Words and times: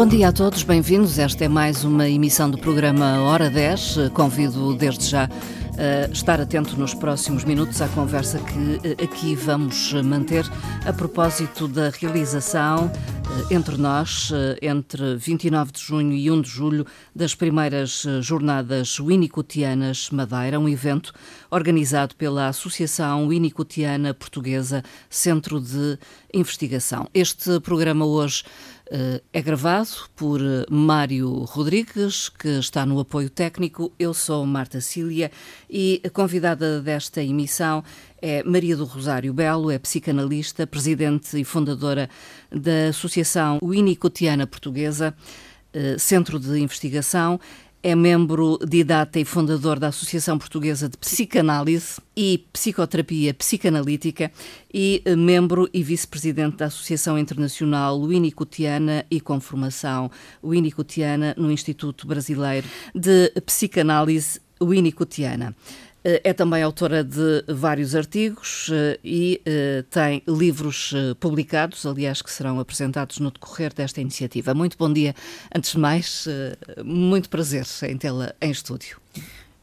Bom 0.00 0.06
dia 0.06 0.28
a 0.28 0.32
todos, 0.32 0.62
bem-vindos. 0.62 1.18
Esta 1.18 1.44
é 1.44 1.48
mais 1.48 1.84
uma 1.84 2.08
emissão 2.08 2.50
do 2.50 2.56
programa 2.56 3.20
Hora 3.20 3.50
10. 3.50 4.08
Convido 4.14 4.74
desde 4.74 5.10
já 5.10 5.28
a 5.76 6.10
estar 6.10 6.40
atento 6.40 6.74
nos 6.78 6.94
próximos 6.94 7.44
minutos 7.44 7.82
à 7.82 7.88
conversa 7.88 8.38
que 8.38 8.80
eh, 8.82 9.04
aqui 9.04 9.34
vamos 9.34 9.92
manter 10.02 10.46
a 10.86 10.92
propósito 10.94 11.68
da 11.68 11.90
realização 11.90 12.90
eh, 13.50 13.54
entre 13.54 13.76
nós, 13.76 14.30
eh, 14.32 14.58
entre 14.62 15.16
29 15.16 15.72
de 15.72 15.80
junho 15.80 16.12
e 16.12 16.30
1 16.30 16.40
de 16.40 16.48
julho, 16.48 16.86
das 17.14 17.34
primeiras 17.34 18.06
jornadas 18.20 18.98
Winnicutianas 18.98 20.10
Madeira, 20.10 20.58
um 20.58 20.68
evento 20.68 21.12
organizado 21.50 22.16
pela 22.16 22.48
Associação 22.48 23.28
Winnicutiana 23.28 24.12
Portuguesa 24.14 24.82
Centro 25.08 25.60
de 25.60 25.98
Investigação. 26.32 27.08
Este 27.12 27.58
programa 27.60 28.04
hoje 28.04 28.44
eh, 28.44 28.69
é 29.32 29.40
gravado 29.40 29.88
por 30.16 30.40
eh, 30.40 30.66
Mário 30.68 31.44
Rodrigues, 31.44 32.28
que 32.28 32.48
está 32.58 32.84
no 32.84 32.98
apoio 32.98 33.30
técnico. 33.30 33.92
Eu 33.96 34.12
sou 34.12 34.44
Marta 34.44 34.80
Cília 34.80 35.30
e 35.68 36.00
a 36.04 36.10
convidada 36.10 36.80
desta 36.80 37.22
emissão 37.22 37.84
é 38.20 38.42
Maria 38.42 38.76
do 38.76 38.84
Rosário 38.84 39.32
Belo, 39.32 39.70
é 39.70 39.78
psicanalista, 39.78 40.66
presidente 40.66 41.40
e 41.40 41.44
fundadora 41.44 42.10
da 42.50 42.88
Associação 42.88 43.60
Winnicutiana 43.62 44.46
Portuguesa, 44.46 45.14
eh, 45.72 45.96
Centro 45.96 46.40
de 46.40 46.58
Investigação 46.58 47.38
é 47.82 47.94
membro 47.94 48.58
didata 48.66 49.18
e 49.18 49.24
fundador 49.24 49.78
da 49.78 49.88
Associação 49.88 50.38
Portuguesa 50.38 50.88
de 50.88 50.98
Psicanálise 50.98 52.00
e 52.16 52.44
Psicoterapia 52.52 53.32
Psicanalítica 53.32 54.30
e 54.72 55.02
membro 55.16 55.68
e 55.72 55.82
vice-presidente 55.82 56.58
da 56.58 56.66
Associação 56.66 57.18
Internacional 57.18 57.98
Winnicutiana 58.00 59.06
e 59.10 59.20
Conformação 59.20 60.10
Winnicutiana 60.44 61.34
no 61.38 61.50
Instituto 61.50 62.06
Brasileiro 62.06 62.66
de 62.94 63.30
Psicanálise 63.46 64.40
Winnicutiana. 64.62 65.56
Eh, 66.02 66.20
é 66.24 66.32
também 66.32 66.62
autora 66.62 67.04
de 67.04 67.44
vários 67.48 67.94
artigos 67.94 68.70
eh, 68.72 68.98
e 69.04 69.40
eh, 69.44 69.84
tem 69.90 70.22
livros 70.26 70.94
publicados, 71.18 71.84
aliás, 71.84 72.22
que 72.22 72.30
serão 72.30 72.58
apresentados 72.58 73.18
no 73.18 73.30
decorrer 73.30 73.72
desta 73.74 74.00
iniciativa. 74.00 74.54
Muito 74.54 74.76
bom 74.78 74.92
dia. 74.92 75.14
Antes 75.54 75.72
de 75.72 75.78
mais, 75.78 76.26
muito 76.84 77.28
prazer 77.28 77.66
em 77.88 77.96
tê-la 77.96 78.34
em 78.40 78.50
estúdio. 78.50 78.98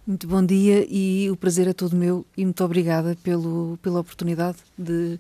Muito 0.05 0.25
bom 0.25 0.45
dia 0.45 0.87
e 0.89 1.29
o 1.29 1.35
prazer 1.35 1.67
é 1.67 1.73
todo 1.73 1.95
meu 1.95 2.25
e 2.37 2.45
muito 2.45 2.63
obrigada 2.63 3.17
pelo, 3.23 3.77
pela 3.81 3.99
oportunidade 3.99 4.57
de 4.77 5.19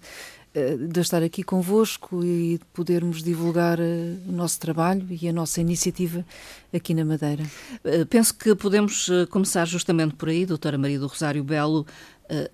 de 0.89 0.99
estar 0.99 1.21
aqui 1.21 1.43
convosco 1.43 2.23
e 2.23 2.57
de 2.57 2.65
podermos 2.73 3.21
divulgar 3.21 3.79
eh, 3.79 4.15
o 4.27 4.31
nosso 4.31 4.59
trabalho 4.59 5.05
e 5.09 5.27
a 5.27 5.33
nossa 5.33 5.61
iniciativa 5.61 6.25
aqui 6.73 6.93
na 6.93 7.05
Madeira. 7.05 7.43
Eh, 7.83 8.05
penso 8.05 8.35
que 8.35 8.55
podemos 8.55 9.09
começar 9.29 9.65
justamente 9.65 10.15
por 10.15 10.29
aí, 10.29 10.45
doutora 10.45 10.77
Maria 10.77 10.99
do 10.99 11.07
Rosário 11.07 11.43
Belo. 11.43 11.85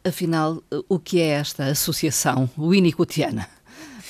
Afinal, 0.04 0.62
o 0.88 1.00
que 1.00 1.20
é 1.20 1.30
esta 1.30 1.66
associação 1.66 2.48
Winnicottiana 2.56 3.48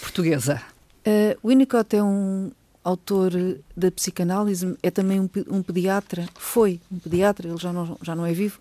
portuguesa? 0.02 0.62
Uh, 1.08 1.48
Winnicott 1.48 1.96
é 1.96 2.04
um 2.04 2.52
autor 2.84 3.32
da 3.78 3.90
psicanálise, 3.90 4.76
é 4.84 4.92
também 4.92 5.22
um, 5.22 5.30
um, 5.50 5.64
pediatra, 5.64 6.28
foi 6.36 6.82
um 6.92 7.00
pediatra, 7.00 7.48
ele 7.48 7.58
já 7.58 7.72
não, 7.72 7.98
já 8.02 8.14
não 8.14 8.26
é 8.26 8.34
vivo, 8.34 8.60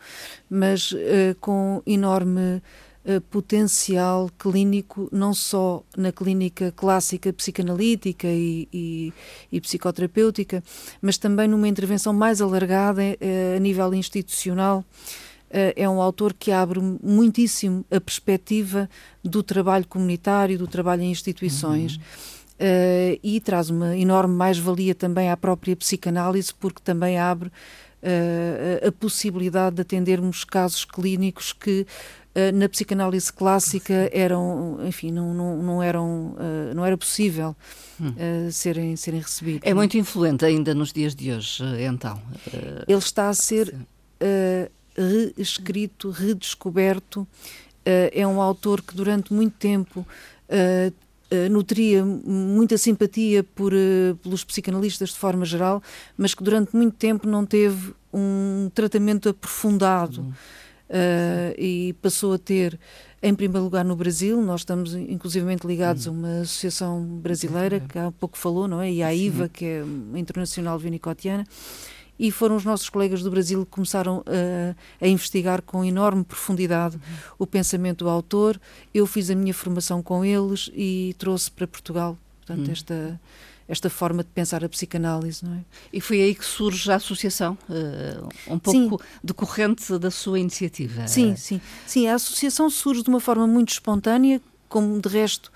mas 0.48 0.94
com 1.40 1.82
enorme 1.84 2.62
uh, 3.04 3.20
potencial 3.22 4.30
clínico, 4.38 5.08
não 5.12 5.34
só 5.34 5.82
na 5.96 6.12
clínica 6.12 6.72
clássica 6.72 7.32
psicanalítica 7.32 8.26
e, 8.26 8.68
e, 8.72 9.12
e 9.50 9.60
psicoterapêutica, 9.60 10.62
mas 11.00 11.18
também 11.18 11.48
numa 11.48 11.68
intervenção 11.68 12.12
mais 12.12 12.40
alargada 12.40 13.02
uh, 13.02 13.56
a 13.56 13.58
nível 13.58 13.92
institucional. 13.94 14.84
Uh, 15.50 15.72
é 15.76 15.88
um 15.88 16.00
autor 16.00 16.32
que 16.32 16.50
abre 16.50 16.80
muitíssimo 16.80 17.84
a 17.90 18.00
perspectiva 18.00 18.88
do 19.22 19.42
trabalho 19.42 19.86
comunitário, 19.86 20.58
do 20.58 20.66
trabalho 20.66 21.02
em 21.02 21.10
instituições. 21.10 21.96
Uhum. 21.96 22.02
Uh, 22.52 23.18
e 23.24 23.40
traz 23.40 23.70
uma 23.70 23.96
enorme 23.96 24.34
mais-valia 24.34 24.94
também 24.94 25.28
à 25.28 25.36
própria 25.36 25.74
psicanálise, 25.74 26.54
porque 26.54 26.80
também 26.84 27.18
abre 27.18 27.48
uh, 27.48 28.88
a 28.88 28.92
possibilidade 28.92 29.76
de 29.76 29.82
atendermos 29.82 30.44
casos 30.44 30.84
clínicos 30.84 31.52
que 31.52 31.80
eh, 31.80 31.86
na 32.54 32.68
psicanálise 32.68 33.30
clássica 33.30 34.08
eram, 34.12 34.78
enfim, 34.86 35.12
não, 35.12 35.34
não, 35.34 35.62
não 35.62 35.82
eram, 35.82 36.34
uh, 36.38 36.74
não 36.74 36.84
era 36.84 36.96
possível 36.96 37.54
uh, 38.00 38.50
serem, 38.50 38.96
serem 38.96 39.20
recebidos. 39.20 39.60
É 39.64 39.74
muito 39.74 39.98
influente 39.98 40.44
ainda 40.44 40.74
nos 40.74 40.92
dias 40.92 41.14
de 41.14 41.30
hoje, 41.30 41.62
então. 41.86 42.20
Ele 42.88 42.98
está 42.98 43.28
a 43.28 43.34
ser 43.34 43.74
reescrito, 44.96 46.10
redescoberto. 46.10 47.26
é 47.84 48.26
um 48.26 48.40
autor 48.40 48.80
que 48.80 48.94
durante 48.94 49.32
muito 49.32 49.56
tempo 49.58 50.06
nutria 51.50 52.04
muita 52.04 52.78
simpatia 52.78 53.42
por, 53.42 53.72
pelos 54.22 54.44
psicanalistas 54.44 55.10
de 55.10 55.16
forma 55.16 55.44
geral, 55.44 55.82
mas 56.16 56.34
que 56.34 56.42
durante 56.42 56.74
muito 56.76 56.96
tempo 56.96 57.26
não 57.26 57.44
teve 57.44 57.94
um 58.12 58.70
tratamento 58.74 59.28
aprofundado. 59.28 60.20
Uhum 60.22 60.32
uh, 60.88 61.54
e 61.58 61.94
passou 62.00 62.34
a 62.34 62.38
ter, 62.38 62.78
em 63.22 63.34
primeiro 63.34 63.64
lugar, 63.64 63.84
no 63.84 63.96
Brasil. 63.96 64.40
Nós 64.40 64.60
estamos, 64.60 64.94
inclusivamente, 64.94 65.66
ligados 65.66 66.06
uhum. 66.06 66.14
a 66.14 66.16
uma 66.16 66.40
associação 66.42 67.04
brasileira, 67.04 67.80
que 67.80 67.98
há 67.98 68.10
pouco 68.12 68.36
falou, 68.36 68.66
não 68.68 68.80
é? 68.80 68.90
E 68.92 69.02
à 69.02 69.14
IVA, 69.14 69.48
que 69.48 69.64
é 69.64 69.84
Internacional 70.14 70.78
Vinicotiana. 70.78 71.46
E 72.18 72.30
foram 72.30 72.56
os 72.56 72.64
nossos 72.64 72.88
colegas 72.88 73.22
do 73.22 73.30
Brasil 73.30 73.64
que 73.64 73.70
começaram 73.70 74.18
uh, 74.18 74.76
a 75.00 75.08
investigar 75.08 75.62
com 75.62 75.84
enorme 75.84 76.22
profundidade 76.22 76.96
uhum. 76.96 77.34
o 77.40 77.46
pensamento 77.46 78.04
do 78.04 78.10
autor. 78.10 78.60
Eu 78.94 79.06
fiz 79.06 79.30
a 79.30 79.34
minha 79.34 79.54
formação 79.54 80.02
com 80.02 80.24
eles 80.24 80.70
e 80.74 81.16
trouxe 81.18 81.50
para 81.50 81.66
Portugal, 81.66 82.16
portanto, 82.38 82.66
uhum. 82.66 82.72
esta 82.72 83.20
esta 83.72 83.88
forma 83.88 84.22
de 84.22 84.28
pensar 84.28 84.62
a 84.62 84.68
psicanálise, 84.68 85.42
não 85.42 85.54
é? 85.54 85.60
E 85.90 85.98
foi 85.98 86.20
aí 86.20 86.34
que 86.34 86.44
surge 86.44 86.92
a 86.92 86.96
associação, 86.96 87.56
uh, 87.70 88.52
um 88.52 88.58
pouco 88.58 89.02
sim. 89.02 89.08
decorrente 89.24 89.98
da 89.98 90.10
sua 90.10 90.38
iniciativa. 90.38 91.08
Sim, 91.08 91.34
sim. 91.36 91.58
Sim, 91.86 92.06
a 92.06 92.14
associação 92.14 92.68
surge 92.68 93.02
de 93.02 93.08
uma 93.08 93.18
forma 93.18 93.46
muito 93.46 93.70
espontânea, 93.70 94.42
como 94.68 95.00
de 95.00 95.08
resto 95.08 95.50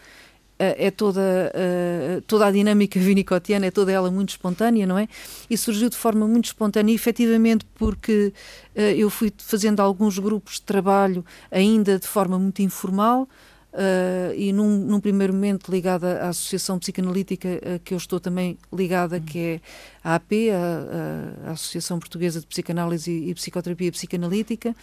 eh, 0.59 0.87
é 0.87 0.91
toda, 0.91 1.21
uh, 1.21 2.23
toda 2.23 2.47
a 2.47 2.51
dinâmica 2.51 2.99
vinicotiana, 2.99 3.67
é 3.67 3.71
toda 3.71 3.93
ela 3.93 4.11
muito 4.11 4.31
espontânea, 4.31 4.87
não 4.87 4.99
é? 4.99 5.07
E 5.51 5.57
surgiu 5.59 5.91
de 5.91 5.97
forma 5.97 6.27
muito 6.27 6.47
espontânea, 6.47 6.95
efetivamente 6.95 7.67
porque 7.75 8.33
eu 8.75 9.11
fui 9.11 9.33
fazendo 9.39 9.81
alguns 9.81 10.19
grupos 10.19 10.55
de 10.55 10.63
trabalho 10.63 11.25
ainda 11.51 11.99
de 11.99 12.07
forma 12.07 12.39
muito 12.39 12.63
informal, 12.63 13.29
Uh, 13.77 14.33
e 14.35 14.55
num, 14.55 14.79
num, 14.79 14.99
primeiro 14.99 15.35
momento 15.35 15.71
ligada 15.71 16.23
à 16.23 16.31
Associação 16.31 16.79
Psicanalítica, 16.79 17.47
uh, 17.47 17.79
que 17.85 17.93
eu 17.93 17.99
estou 17.99 18.19
também 18.19 18.57
ligada, 18.73 19.21
que 19.21 19.39
é 19.39 19.61
a 20.03 20.15
AP, 20.15 20.33
a, 20.51 21.51
a, 21.51 21.53
Associação 21.53 21.99
Portuguesa 21.99 22.41
de 22.41 22.47
Psicanálise 22.47 23.11
e, 23.11 23.29
e, 23.29 23.35
Psicoterapia 23.35 23.93
Psicanalítica, 23.93 24.75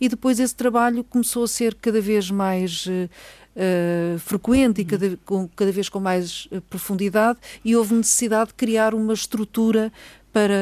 e 0.00 0.08
depois 0.08 0.40
esse 0.40 0.54
trabalho 0.54 1.04
começou 1.04 1.44
a 1.44 1.48
ser 1.48 1.74
cada 1.74 2.00
vez 2.00 2.30
mais 2.30 2.86
uh, 2.86 4.18
frequente 4.18 4.80
e 4.80 4.84
cada, 4.86 5.18
com, 5.26 5.46
cada 5.54 5.70
vez 5.70 5.90
com 5.90 6.00
mais 6.00 6.48
profundidade, 6.70 7.38
e 7.62 7.76
houve 7.76 7.92
necessidade 7.92 8.48
de 8.48 8.54
criar 8.54 8.94
uma 8.94 9.12
estrutura 9.12 9.92
para 10.32 10.54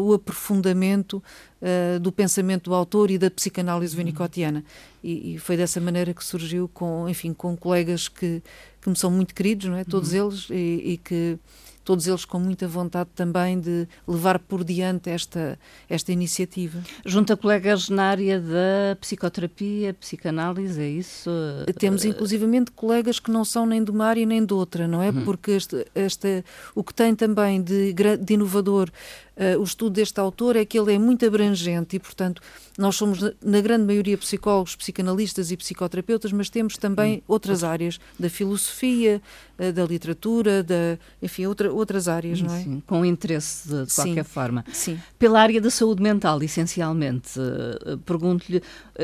o 0.00 0.12
aprofundamento 0.12 1.22
uh, 1.62 2.00
do 2.00 2.10
pensamento 2.10 2.70
do 2.70 2.74
autor 2.74 3.10
e 3.10 3.18
da 3.18 3.30
psicanálise 3.30 3.96
vinicotiana. 3.96 4.64
E, 5.02 5.34
e, 5.34 5.38
foi 5.38 5.56
dessa 5.56 5.80
maneira 5.80 6.12
que 6.12 6.24
surgiu 6.24 6.68
com, 6.68 7.08
enfim, 7.08 7.32
com 7.32 7.56
colegas 7.56 8.08
que, 8.08 8.42
que 8.80 8.88
me 8.88 8.96
são 8.96 9.10
muito 9.10 9.34
queridos, 9.34 9.68
não 9.68 9.76
é? 9.76 9.84
Todos 9.84 10.12
uhum. 10.12 10.28
eles, 10.28 10.48
e, 10.50 10.92
e 10.92 10.96
que 10.98 11.38
todos 11.84 12.06
eles 12.06 12.24
com 12.24 12.38
muita 12.38 12.66
vontade 12.66 13.10
também 13.14 13.60
de 13.60 13.86
levar 14.08 14.38
por 14.38 14.64
diante 14.64 15.10
esta, 15.10 15.58
esta 15.88 16.10
iniciativa. 16.10 16.80
Junta 17.04 17.36
colegas 17.36 17.88
na 17.88 18.04
área 18.04 18.40
da 18.40 18.96
psicoterapia, 19.00 19.94
psicanálise, 19.94 20.80
é 20.80 20.88
isso? 20.88 21.30
Temos 21.78 22.04
inclusivamente 22.04 22.70
colegas 22.70 23.18
que 23.18 23.30
não 23.30 23.44
são 23.44 23.66
nem 23.66 23.84
de 23.84 23.90
uma 23.90 24.06
área 24.06 24.24
nem 24.24 24.44
de 24.44 24.54
outra, 24.54 24.88
não 24.88 25.02
é? 25.02 25.10
Uhum. 25.10 25.24
Porque 25.24 25.52
este, 25.52 25.86
este, 25.94 26.44
o 26.74 26.82
que 26.82 26.94
tem 26.94 27.14
também 27.14 27.62
de, 27.62 27.92
de 27.92 28.34
inovador 28.34 28.90
uh, 29.36 29.60
o 29.60 29.64
estudo 29.64 29.94
deste 29.94 30.18
autor 30.20 30.56
é 30.56 30.64
que 30.64 30.78
ele 30.78 30.94
é 30.94 30.98
muito 30.98 31.26
abrangente 31.26 31.96
e, 31.96 31.98
portanto, 31.98 32.42
nós 32.78 32.96
somos, 32.96 33.20
na 33.42 33.60
grande 33.60 33.84
maioria, 33.84 34.18
psicólogos, 34.18 34.76
psicanalistas 34.76 35.50
e 35.50 35.56
psicoterapeutas, 35.56 36.32
mas 36.32 36.50
temos 36.50 36.76
também 36.76 37.18
hum. 37.18 37.22
outras 37.28 37.62
áreas 37.64 37.98
da 38.18 38.28
filosofia, 38.28 39.22
uh, 39.58 39.72
da 39.72 39.84
literatura, 39.84 40.62
da, 40.62 40.98
enfim, 41.22 41.46
outra, 41.46 41.72
outras 41.72 42.08
áreas, 42.08 42.40
não 42.40 42.54
é? 42.54 42.62
Sim, 42.62 42.82
com 42.86 43.04
interesse 43.04 43.68
de, 43.68 43.86
de 43.86 43.94
qualquer 43.94 44.24
sim, 44.24 44.30
forma. 44.30 44.64
Sim. 44.72 45.00
Pela 45.18 45.40
área 45.40 45.60
da 45.60 45.70
saúde 45.70 46.02
mental, 46.02 46.42
essencialmente, 46.42 47.38
uh, 47.38 47.98
pergunto-lhe 47.98 48.62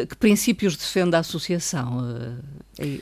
que 0.09 0.17
princípios 0.17 0.77
defende 0.77 1.17
a 1.17 1.21
associação? 1.21 2.01
É... 2.79 3.01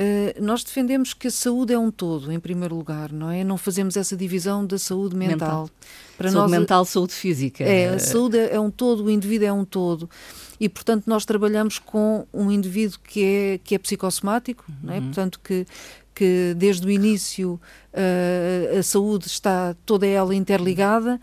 Uh, 0.00 0.42
nós 0.42 0.64
defendemos 0.64 1.12
que 1.12 1.28
a 1.28 1.30
saúde 1.30 1.74
é 1.74 1.78
um 1.78 1.90
todo, 1.90 2.32
em 2.32 2.40
primeiro 2.40 2.74
lugar, 2.74 3.12
não 3.12 3.30
é? 3.30 3.44
Não 3.44 3.58
fazemos 3.58 3.98
essa 3.98 4.16
divisão 4.16 4.64
da 4.64 4.78
saúde 4.78 5.14
mental. 5.14 5.36
mental. 5.38 5.70
Para 6.16 6.30
saúde 6.30 6.50
nós, 6.50 6.60
mental, 6.60 6.84
saúde 6.86 7.12
física. 7.12 7.64
É, 7.64 7.90
a 7.90 7.98
saúde 7.98 8.38
é, 8.38 8.54
é 8.54 8.60
um 8.60 8.70
todo, 8.70 9.04
o 9.04 9.10
indivíduo 9.10 9.46
é 9.46 9.52
um 9.52 9.62
todo. 9.62 10.08
E, 10.58 10.70
portanto, 10.70 11.04
nós 11.06 11.26
trabalhamos 11.26 11.78
com 11.78 12.26
um 12.32 12.50
indivíduo 12.50 12.98
que 13.04 13.22
é, 13.22 13.60
que 13.62 13.74
é 13.74 13.78
psicossomático, 13.78 14.64
uhum. 14.68 14.76
não 14.84 14.94
é? 14.94 15.00
Portanto, 15.02 15.38
que, 15.44 15.66
que 16.14 16.54
desde 16.56 16.86
o 16.86 16.90
início 16.90 17.60
uh, 17.92 18.78
a 18.78 18.82
saúde 18.82 19.26
está 19.26 19.76
toda 19.84 20.06
ela 20.06 20.34
interligada 20.34 21.20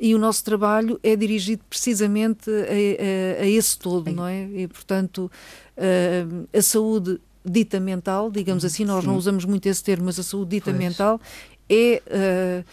e 0.00 0.16
o 0.16 0.18
nosso 0.18 0.42
trabalho 0.44 0.98
é 1.00 1.14
dirigido 1.14 1.62
precisamente 1.70 2.50
a, 2.50 3.40
a, 3.40 3.42
a 3.44 3.46
esse 3.46 3.78
todo, 3.78 4.10
não 4.10 4.26
é? 4.26 4.48
E, 4.52 4.66
portanto, 4.66 5.30
uh, 5.76 6.48
a 6.52 6.62
saúde 6.62 7.20
dita 7.46 7.80
mental, 7.80 8.30
digamos 8.30 8.62
uhum. 8.62 8.66
assim, 8.66 8.84
nós 8.84 9.02
Sim. 9.02 9.10
não 9.10 9.16
usamos 9.16 9.44
muito 9.44 9.66
esse 9.66 9.82
termo, 9.82 10.06
mas 10.06 10.18
a 10.18 10.22
saúde 10.22 10.50
dita 10.50 10.70
pois. 10.70 10.76
mental 10.76 11.20
é 11.68 12.02
uh, 12.06 12.64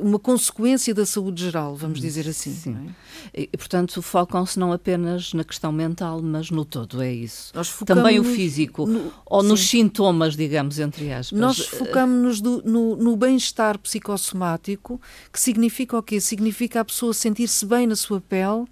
uma 0.00 0.18
consequência 0.18 0.94
da 0.94 1.04
saúde 1.04 1.44
geral, 1.44 1.74
vamos 1.74 2.00
dizer 2.00 2.28
assim. 2.28 2.52
Sim. 2.52 2.94
É? 3.34 3.42
E, 3.42 3.56
portanto, 3.56 4.00
focam-se 4.00 4.58
não 4.58 4.72
apenas 4.72 5.32
na 5.32 5.44
questão 5.44 5.72
mental, 5.72 6.22
mas 6.22 6.50
no 6.50 6.64
todo, 6.64 7.02
é 7.02 7.12
isso. 7.12 7.52
Também 7.84 8.20
o 8.20 8.24
físico, 8.24 8.86
no, 8.86 9.12
ou 9.26 9.42
sim. 9.42 9.48
nos 9.48 9.68
sintomas, 9.68 10.36
digamos, 10.36 10.78
entre 10.78 11.12
aspas. 11.12 11.38
Nós 11.38 11.58
focamos-nos 11.58 12.40
no, 12.40 12.96
no 12.96 13.16
bem-estar 13.16 13.78
psicossomático, 13.78 15.00
que 15.32 15.40
significa 15.40 15.98
o 15.98 16.02
quê? 16.02 16.20
Significa 16.20 16.80
a 16.80 16.84
pessoa 16.84 17.12
sentir-se 17.12 17.66
bem 17.66 17.86
na 17.86 17.96
sua 17.96 18.20
pele 18.20 18.64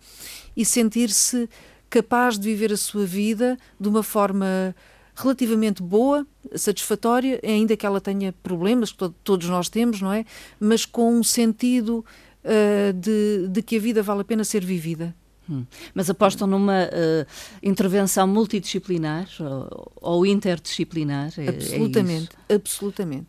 e 0.56 0.64
sentir-se 0.64 1.48
capaz 1.90 2.38
de 2.38 2.48
viver 2.48 2.72
a 2.72 2.76
sua 2.76 3.04
vida 3.04 3.58
de 3.78 3.88
uma 3.88 4.02
forma 4.02 4.74
relativamente 5.16 5.82
boa, 5.82 6.26
satisfatória, 6.54 7.40
ainda 7.42 7.76
que 7.76 7.86
ela 7.86 8.00
tenha 8.00 8.32
problemas, 8.42 8.92
que 8.92 9.08
todos 9.24 9.48
nós 9.48 9.68
temos, 9.68 10.00
não 10.00 10.12
é? 10.12 10.24
Mas 10.60 10.84
com 10.84 11.18
um 11.18 11.24
sentido 11.24 12.04
uh, 12.44 12.92
de, 12.92 13.48
de 13.48 13.62
que 13.62 13.76
a 13.76 13.80
vida 13.80 14.02
vale 14.02 14.20
a 14.20 14.24
pena 14.24 14.44
ser 14.44 14.64
vivida. 14.64 15.14
Hum. 15.48 15.64
Mas 15.94 16.10
apostam 16.10 16.46
numa 16.46 16.84
uh, 16.84 17.26
intervenção 17.62 18.26
multidisciplinar 18.26 19.28
ou, 19.40 19.92
ou 20.00 20.26
interdisciplinar? 20.26 21.32
É 21.38 21.48
absolutamente, 21.48 22.28
é 22.48 22.54
absolutamente. 22.54 23.28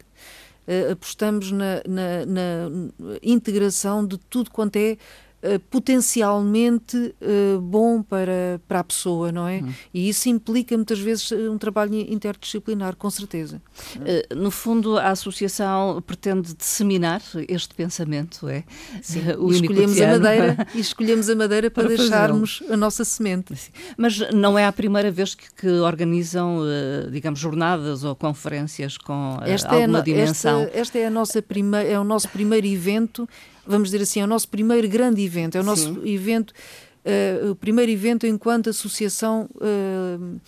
Uh, 0.68 0.92
apostamos 0.92 1.52
na, 1.52 1.82
na, 1.88 2.26
na, 2.26 3.18
integração 3.24 4.06
de 4.06 4.18
tudo 4.18 4.52
quanto 4.52 4.76
é 4.76 4.98
eh, 5.40 5.60
potencialmente 5.70 6.98
uh, 6.98 7.62
bom 7.62 8.02
para, 8.02 8.60
para 8.68 8.80
a 8.80 8.84
pessoa, 8.84 9.32
não 9.32 9.48
é? 9.48 9.60
Uhum. 9.60 9.72
E 9.94 10.10
isso 10.10 10.28
implica 10.28 10.76
muitas 10.76 10.98
vezes 10.98 11.32
um 11.32 11.60
trabalho 11.60 11.94
interdisciplinar, 11.94 12.96
com 12.96 13.08
certeza. 13.12 13.62
Uh, 13.98 14.36
no 14.36 14.50
fundo, 14.50 14.98
a 14.98 15.10
associação 15.10 16.02
pretende 16.02 16.56
disseminar 16.56 17.22
este 17.48 17.76
pensamento, 17.76 18.50
é? 18.50 18.64
Sim, 19.00 19.22
o 19.38 19.52
e 19.52 19.56
escolhemos 19.58 20.02
a 20.02 20.08
madeira 20.08 20.68
e 20.74 20.80
escolhemos 20.80 21.30
a 21.30 21.36
madeira 21.36 21.70
para, 21.70 21.88
para 21.88 21.96
deixarmos 21.96 22.64
a 22.68 22.76
nossa 22.76 23.06
semente. 23.06 23.56
Sim. 23.56 23.72
Mas 23.96 24.18
não 24.34 24.58
é 24.58 24.66
a 24.66 24.72
primeira 24.72 25.12
vez 25.12 25.36
que, 25.36 25.54
que 25.54 25.70
organizam, 25.70 26.62
digamos, 27.12 27.40
jornadas 27.40 28.04
ou 28.04 28.16
conferências 28.16 28.98
com 28.98 29.38
esta 29.46 29.76
alguma 29.76 30.00
é 30.00 30.02
dimensão. 30.02 30.62
Esta, 30.62 30.80
esta, 30.80 30.98
é 30.98 31.06
a 31.06 31.12
nossa 31.12 31.44
primeira, 31.44 31.88
é 31.88 32.00
o 32.00 32.04
nosso 32.04 32.28
primeiro 32.30 32.66
evento 32.66 33.30
vamos 33.68 33.90
dizer 33.90 34.04
assim, 34.04 34.22
é 34.22 34.24
o 34.24 34.28
nosso 34.28 34.48
primeiro 34.48 34.88
grande 34.88 35.22
evento, 35.22 35.58
é 35.58 35.62
o 35.62 35.64
nosso 35.64 35.94
Sim. 35.94 36.10
evento, 36.10 36.54
uh, 37.06 37.52
o 37.52 37.56
primeiro 37.56 37.92
evento 37.92 38.26
enquanto 38.26 38.70
associação 38.70 39.50
uh, 39.56 40.42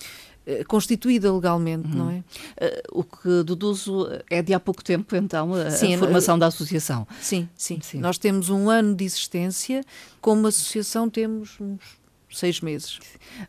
constituída 0.68 1.32
legalmente, 1.32 1.88
uhum. 1.90 1.96
não 1.96 2.12
é? 2.12 2.18
Uh, 2.18 3.00
o 3.00 3.04
que 3.04 3.44
deduzo 3.44 4.10
é 4.30 4.42
de 4.42 4.54
há 4.54 4.60
pouco 4.60 4.84
tempo, 4.84 5.16
então, 5.16 5.54
a, 5.54 5.70
sim, 5.70 5.96
a 5.96 5.98
formação 6.00 6.40
da 6.40 6.48
associação. 6.48 7.08
Sim, 7.22 7.48
sim, 7.56 7.80
sim, 7.82 8.00
Nós 8.00 8.18
temos 8.18 8.50
um 8.50 8.70
ano 8.70 8.96
de 8.96 9.06
existência, 9.06 9.84
como 10.22 10.48
associação 10.48 11.10
temos 11.10 11.56
uns 11.60 12.00
seis 12.32 12.62
meses. 12.62 13.00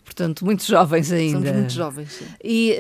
Portanto, 0.05 0.45
muito 0.45 0.65
jovens 0.65 1.13
ainda. 1.13 1.39
Somos 1.39 1.53
muito 1.53 1.73
jovens, 1.73 2.13
sim. 2.13 2.25
E, 2.43 2.77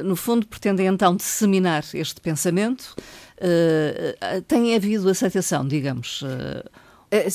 uh, 0.00 0.04
no 0.04 0.16
fundo, 0.16 0.46
pretendem 0.46 0.86
então 0.86 1.16
disseminar 1.16 1.84
este 1.94 2.20
pensamento 2.20 2.94
Uh, 3.38 4.42
tem 4.42 4.74
havido 4.74 5.08
aceitação, 5.08 5.66
digamos? 5.66 6.22
Uh, 6.22 6.68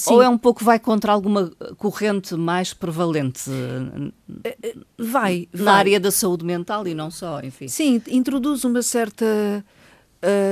ou 0.07 0.21
é 0.21 0.29
um 0.29 0.37
pouco 0.37 0.63
vai 0.63 0.77
contra 0.77 1.11
alguma 1.11 1.51
corrente 1.77 2.35
mais 2.35 2.75
prevalente 2.75 3.49
vai, 4.99 5.47
na 5.51 5.63
vai. 5.63 5.73
área 5.73 5.99
da 5.99 6.11
saúde 6.11 6.45
mental 6.45 6.87
e 6.87 6.93
não 6.93 7.09
só, 7.09 7.41
enfim. 7.41 7.67
Sim, 7.67 7.99
introduz 8.07 8.63
uma 8.65 8.83
certa, 8.83 9.25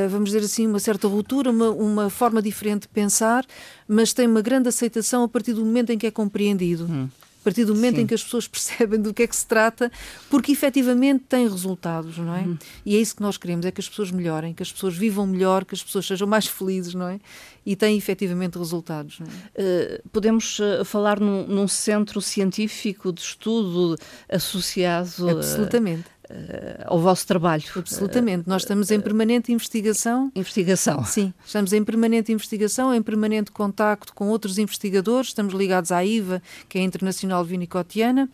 vamos 0.09 0.31
dizer 0.31 0.43
assim, 0.43 0.65
uma 0.65 0.79
certa 0.79 1.07
ruptura, 1.07 1.51
uma, 1.51 1.69
uma 1.69 2.09
forma 2.09 2.41
diferente 2.41 2.83
de 2.83 2.87
pensar, 2.87 3.45
mas 3.87 4.11
tem 4.11 4.25
uma 4.25 4.41
grande 4.41 4.69
aceitação 4.69 5.21
a 5.21 5.27
partir 5.27 5.53
do 5.53 5.63
momento 5.63 5.91
em 5.91 5.99
que 5.99 6.07
é 6.07 6.11
compreendido. 6.11 6.85
Hum 6.85 7.07
a 7.41 7.43
partir 7.43 7.65
do 7.65 7.73
momento 7.73 7.95
Sim. 7.95 8.01
em 8.03 8.07
que 8.07 8.13
as 8.13 8.23
pessoas 8.23 8.47
percebem 8.47 9.01
do 9.01 9.13
que 9.13 9.23
é 9.23 9.27
que 9.27 9.35
se 9.35 9.45
trata, 9.45 9.91
porque 10.29 10.51
efetivamente 10.51 11.23
tem 11.27 11.47
resultados, 11.47 12.17
não 12.17 12.35
é? 12.35 12.41
Uhum. 12.41 12.57
E 12.85 12.95
é 12.95 12.99
isso 12.99 13.15
que 13.15 13.21
nós 13.21 13.35
queremos, 13.35 13.65
é 13.65 13.71
que 13.71 13.81
as 13.81 13.89
pessoas 13.89 14.11
melhorem, 14.11 14.53
que 14.53 14.61
as 14.61 14.71
pessoas 14.71 14.95
vivam 14.95 15.25
melhor, 15.25 15.65
que 15.65 15.73
as 15.73 15.83
pessoas 15.83 16.05
sejam 16.05 16.27
mais 16.27 16.45
felizes, 16.45 16.93
não 16.93 17.07
é? 17.07 17.19
E 17.65 17.75
têm 17.75 17.97
efetivamente 17.97 18.57
resultados. 18.57 19.19
É? 19.55 19.61
Uh, 19.61 20.09
podemos 20.09 20.59
uh, 20.59 20.85
falar 20.85 21.19
num, 21.19 21.45
num, 21.47 21.67
centro 21.67 22.21
científico 22.21 23.11
de 23.11 23.21
estudo 23.21 23.95
associado. 24.29 25.29
Absolutamente. 25.29 26.05
Uh, 26.31 26.83
ao 26.85 26.99
vosso 26.99 27.27
trabalho. 27.27 27.63
Absolutamente. 27.75 28.47
Nós 28.47 28.61
estamos 28.61 28.89
em 28.89 29.01
permanente 29.01 29.51
investigação. 29.51 30.31
Investigação. 30.33 31.03
Sim, 31.05 31.33
estamos 31.45 31.73
em 31.73 31.83
permanente 31.83 32.31
investigação, 32.31 32.95
em 32.95 33.01
permanente 33.01 33.51
contacto 33.51 34.13
com 34.13 34.29
outros 34.29 34.57
investigadores. 34.57 35.27
Estamos 35.29 35.53
ligados 35.53 35.91
à 35.91 36.05
IVA, 36.05 36.41
que 36.69 36.77
é 36.77 36.81
a 36.81 36.85
Internacional 36.85 37.43
Vinicotiana, 37.43 38.29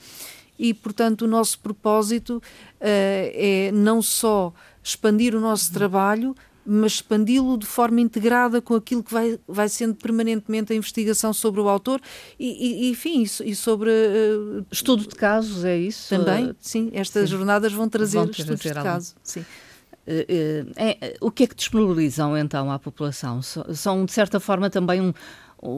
e, 0.60 0.74
portanto, 0.76 1.24
o 1.24 1.28
nosso 1.28 1.60
propósito 1.60 2.42
é 2.80 3.72
não 3.74 4.02
só 4.02 4.54
expandir 4.84 5.36
o 5.36 5.40
nosso 5.40 5.74
trabalho, 5.74 6.36
mas 6.68 6.94
expandi-lo 6.94 7.58
de 7.58 7.66
forma 7.66 8.02
integrada 8.02 8.62
com 8.62 8.76
aquilo 8.76 9.02
que 9.02 9.14
vai, 9.14 9.40
vai 9.48 9.70
sendo 9.70 9.96
permanentemente 9.96 10.74
a 10.74 10.76
investigação 10.76 11.32
sobre 11.32 11.62
o 11.62 11.70
autor 11.70 12.02
e, 12.38 12.88
e 12.88 12.90
enfim, 12.90 13.24
e, 13.24 13.56
sobre... 13.56 13.90
Uh, 13.90 14.66
estudo 14.70 15.08
de 15.08 15.16
casos, 15.16 15.64
é 15.64 15.78
isso? 15.78 16.10
Também, 16.10 16.54
sim. 16.60 16.90
Estas 16.94 17.30
sim. 17.30 17.38
jornadas 17.38 17.72
vão 17.72 17.88
trazer, 17.88 18.18
vão 18.18 18.30
estudos 18.30 18.60
de 18.60 18.74
caso. 18.74 19.16
Sim. 19.24 19.40
Uh, 19.40 20.72
é, 20.76 21.18
o 21.22 21.32
que 21.32 21.44
é 21.44 21.48
que 21.48 21.56
disponibilizam 21.56 22.38
então 22.38 22.70
à 22.70 22.78
população? 22.78 23.42
São, 23.42 24.04
de 24.04 24.12
certa 24.12 24.40
forma, 24.40 24.70
também 24.70 25.02
um, 25.02 25.14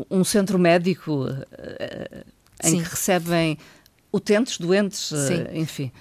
um 0.09 0.23
centro 0.23 0.57
médico 0.57 1.25
uh, 1.25 2.25
em 2.63 2.71
sim. 2.71 2.77
que 2.83 2.89
recebem 2.89 3.57
utentes, 4.11 4.57
doentes, 4.57 5.11
enfim. 5.53 5.91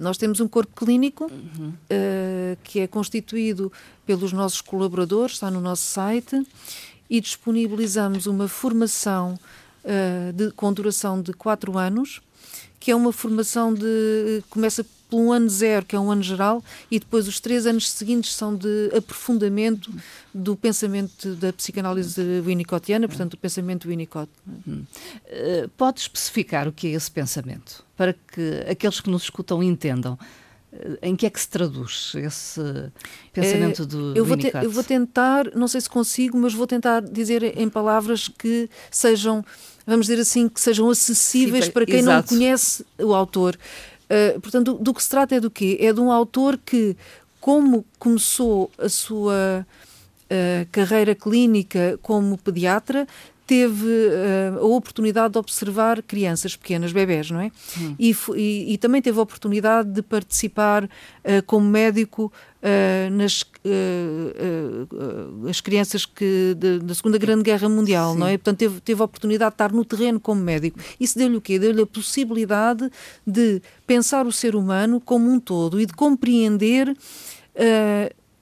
Nós 0.00 0.16
temos 0.16 0.40
um 0.40 0.48
corpo 0.48 0.72
clínico 0.74 1.30
uhum. 1.30 1.68
uh, 1.68 2.58
que 2.64 2.80
é 2.80 2.86
constituído 2.86 3.70
pelos 4.06 4.32
nossos 4.32 4.62
colaboradores, 4.62 5.34
está 5.34 5.50
no 5.50 5.60
nosso 5.60 5.82
site, 5.82 6.42
e 7.08 7.20
disponibilizamos 7.20 8.26
uma 8.26 8.48
formação 8.48 9.38
uh, 9.84 10.32
de, 10.32 10.50
com 10.52 10.72
duração 10.72 11.20
de 11.20 11.34
4 11.34 11.76
anos, 11.76 12.22
que 12.80 12.90
é 12.90 12.96
uma 12.96 13.12
formação 13.12 13.74
de. 13.74 14.42
começa 14.48 14.86
pelo 15.10 15.22
um 15.22 15.32
ano 15.32 15.48
zero, 15.48 15.84
que 15.84 15.96
é 15.96 16.00
um 16.00 16.10
ano 16.10 16.22
geral, 16.22 16.62
e 16.90 16.98
depois 16.98 17.26
os 17.26 17.40
três 17.40 17.66
anos 17.66 17.90
seguintes 17.90 18.32
são 18.34 18.54
de 18.54 18.90
aprofundamento 18.96 19.92
do 20.32 20.56
pensamento 20.56 21.34
da 21.34 21.52
psicanálise 21.52 22.40
winnicottiana, 22.40 23.08
portanto, 23.08 23.32
do 23.32 23.36
pensamento 23.36 23.88
Winnicott. 23.88 24.30
Uh, 24.48 25.68
pode 25.76 26.00
especificar 26.00 26.68
o 26.68 26.72
que 26.72 26.86
é 26.86 26.90
esse 26.90 27.10
pensamento, 27.10 27.84
para 27.96 28.12
que 28.12 28.64
aqueles 28.70 29.00
que 29.00 29.10
nos 29.10 29.24
escutam 29.24 29.62
entendam? 29.62 30.18
Eh, 30.72 30.98
em 31.02 31.16
que 31.16 31.26
é 31.26 31.30
que 31.30 31.40
se 31.40 31.48
traduz 31.48 32.12
esse 32.14 32.60
pensamento 33.32 33.84
do 33.84 34.16
eu 34.16 34.24
vou, 34.24 34.36
te, 34.36 34.50
eu 34.62 34.70
vou 34.70 34.84
tentar, 34.84 35.50
não 35.54 35.66
sei 35.66 35.80
se 35.80 35.90
consigo, 35.90 36.38
mas 36.38 36.54
vou 36.54 36.66
tentar 36.66 37.00
dizer 37.00 37.42
em 37.58 37.68
palavras 37.68 38.28
que 38.28 38.70
sejam, 38.90 39.44
vamos 39.86 40.06
dizer 40.06 40.20
assim, 40.20 40.48
que 40.48 40.60
sejam 40.60 40.88
acessíveis 40.88 41.66
Sim, 41.66 41.70
para 41.72 41.86
quem 41.86 41.98
exato. 41.98 42.32
não 42.32 42.38
conhece 42.38 42.86
o 42.98 43.14
autor. 43.14 43.58
Uh, 44.10 44.40
portanto, 44.40 44.74
do, 44.74 44.84
do, 44.84 44.94
que 44.94 45.02
se 45.02 45.08
trata 45.08 45.36
é 45.36 45.40
do 45.40 45.50
quê? 45.50 45.78
É 45.80 45.92
de 45.92 46.00
um 46.00 46.10
autor 46.10 46.58
que, 46.58 46.96
como 47.40 47.84
começou 47.98 48.70
a 48.76 48.88
sua 48.88 49.64
uh, 49.64 50.66
carreira 50.72 51.14
clínica 51.14 51.98
como 52.02 52.36
pediatra, 52.36 53.06
teve 53.50 53.84
uh, 53.84 54.60
a 54.60 54.64
oportunidade 54.64 55.32
de 55.32 55.38
observar 55.40 56.00
crianças 56.04 56.54
pequenas, 56.54 56.92
bebés, 56.92 57.32
não 57.32 57.40
é? 57.40 57.50
Hum. 57.80 57.96
E, 57.98 58.14
e, 58.36 58.74
e, 58.74 58.78
também 58.78 59.02
teve 59.02 59.18
a 59.18 59.22
oportunidade 59.22 59.90
de 59.90 60.02
participar 60.02 60.84
uh, 60.84 60.88
como 61.46 61.66
médico 61.66 62.32
uh, 62.62 63.10
nas 63.10 63.44
as 65.48 65.60
crianças 65.60 66.06
que 66.06 66.54
de, 66.56 66.78
da 66.78 66.94
Segunda 66.94 67.18
Grande 67.18 67.42
Guerra 67.42 67.68
Mundial, 67.68 68.12
Sim. 68.12 68.20
não 68.20 68.26
é? 68.28 68.38
Portanto, 68.38 68.58
teve, 68.58 68.80
teve 68.80 69.02
a 69.02 69.04
oportunidade 69.04 69.50
de 69.50 69.54
estar 69.54 69.72
no 69.72 69.84
terreno 69.84 70.20
como 70.20 70.40
médico. 70.40 70.78
Isso 70.98 71.18
deu-lhe 71.18 71.36
o 71.36 71.40
quê? 71.40 71.58
Deu-lhe 71.58 71.82
a 71.82 71.86
possibilidade 71.86 72.88
de 73.26 73.60
pensar 73.86 74.26
o 74.26 74.32
ser 74.32 74.54
humano 74.54 75.00
como 75.00 75.28
um 75.28 75.40
todo 75.40 75.80
e 75.80 75.84
de 75.84 75.92
compreender 75.92 76.96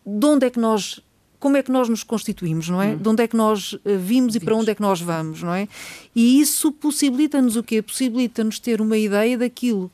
de 0.07 0.27
onde 0.27 0.47
é 0.47 0.50
que 0.50 0.61
nós 0.61 1.00
como 1.38 1.57
é 1.57 1.62
que 1.62 1.71
nós 1.71 1.88
nos 1.88 2.02
constituímos, 2.02 2.68
não 2.68 2.83
é? 2.83 2.88
Hum. 2.88 2.97
De 2.99 3.09
onde 3.09 3.23
é 3.23 3.28
que 3.28 3.37
nós 3.37 3.73
uh, 3.73 3.80
vimos, 3.85 4.07
vimos, 4.07 4.35
e 4.37 4.40
para 4.40 4.57
onde 4.57 4.71
é 4.71 4.75
que 4.75 4.83
nós 4.83 5.00
vamos, 5.00 5.42
não 5.42 5.54
é? 5.54 5.68
E 6.14 6.40
isso 6.40 6.73
possibilita-nos 6.73 7.57
o 7.57 7.62
quê? 7.62 7.80
Possibilita-nos 7.80 8.59
ter 8.59 8.80
uma 8.80 8.97
ideia 8.97 9.38
daquilo 9.38 9.90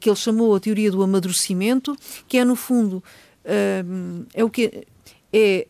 que 0.00 0.08
ele 0.08 0.16
chamou 0.16 0.54
a 0.54 0.60
teoria 0.60 0.90
do 0.90 1.02
amadurecimento, 1.02 1.96
que 2.26 2.38
é, 2.38 2.44
no 2.44 2.56
fundo, 2.56 3.02
uh, 3.44 4.26
é 4.34 4.44
o 4.44 4.50
que 4.50 4.86
é 5.32 5.66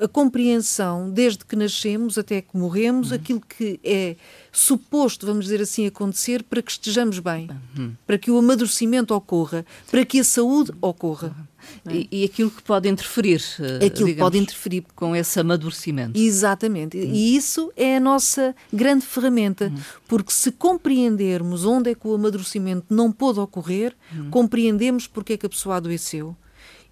uh, 0.00 0.04
a 0.04 0.08
compreensão, 0.08 1.10
desde 1.10 1.44
que 1.44 1.56
nascemos 1.56 2.16
até 2.16 2.40
que 2.40 2.56
morremos, 2.56 3.10
uhum. 3.10 3.16
aquilo 3.16 3.40
que 3.40 3.80
é 3.82 4.16
suposto, 4.52 5.26
vamos 5.26 5.44
dizer 5.44 5.60
assim, 5.60 5.86
acontecer 5.86 6.42
para 6.42 6.62
que 6.62 6.70
estejamos 6.70 7.18
bem, 7.18 7.48
uhum. 7.76 7.92
para 8.06 8.18
que 8.18 8.30
o 8.30 8.38
amadurecimento 8.38 9.14
ocorra, 9.14 9.64
para 9.90 10.04
que 10.04 10.20
a 10.20 10.24
saúde 10.24 10.72
ocorra. 10.80 11.34
Uhum. 11.84 11.92
E, 11.92 12.08
e, 12.10 12.24
aquilo 12.24 12.50
que 12.50 12.62
pode 12.62 12.88
interferir, 12.88 13.42
uh, 13.58 13.84
aquilo 13.84 14.06
digamos, 14.06 14.18
pode 14.18 14.38
interferir 14.38 14.84
com 14.94 15.14
esse 15.14 15.38
amadurecimento. 15.38 16.18
Exatamente. 16.18 16.96
Uhum. 16.96 17.12
E 17.12 17.36
isso 17.36 17.70
é 17.76 17.96
a 17.98 18.00
nossa 18.00 18.54
grande 18.72 19.04
ferramenta, 19.04 19.66
uhum. 19.66 19.78
porque 20.08 20.32
se 20.32 20.50
compreendermos 20.50 21.64
onde 21.64 21.90
é 21.90 21.94
que 21.94 22.08
o 22.08 22.14
amadurecimento 22.14 22.86
não 22.88 23.12
pôde 23.12 23.40
ocorrer, 23.40 23.94
uhum. 24.12 24.30
compreendemos 24.30 25.06
porque 25.06 25.34
é 25.34 25.36
que 25.36 25.46
a 25.46 25.50
pessoa 25.50 25.76
adoeceu 25.76 26.34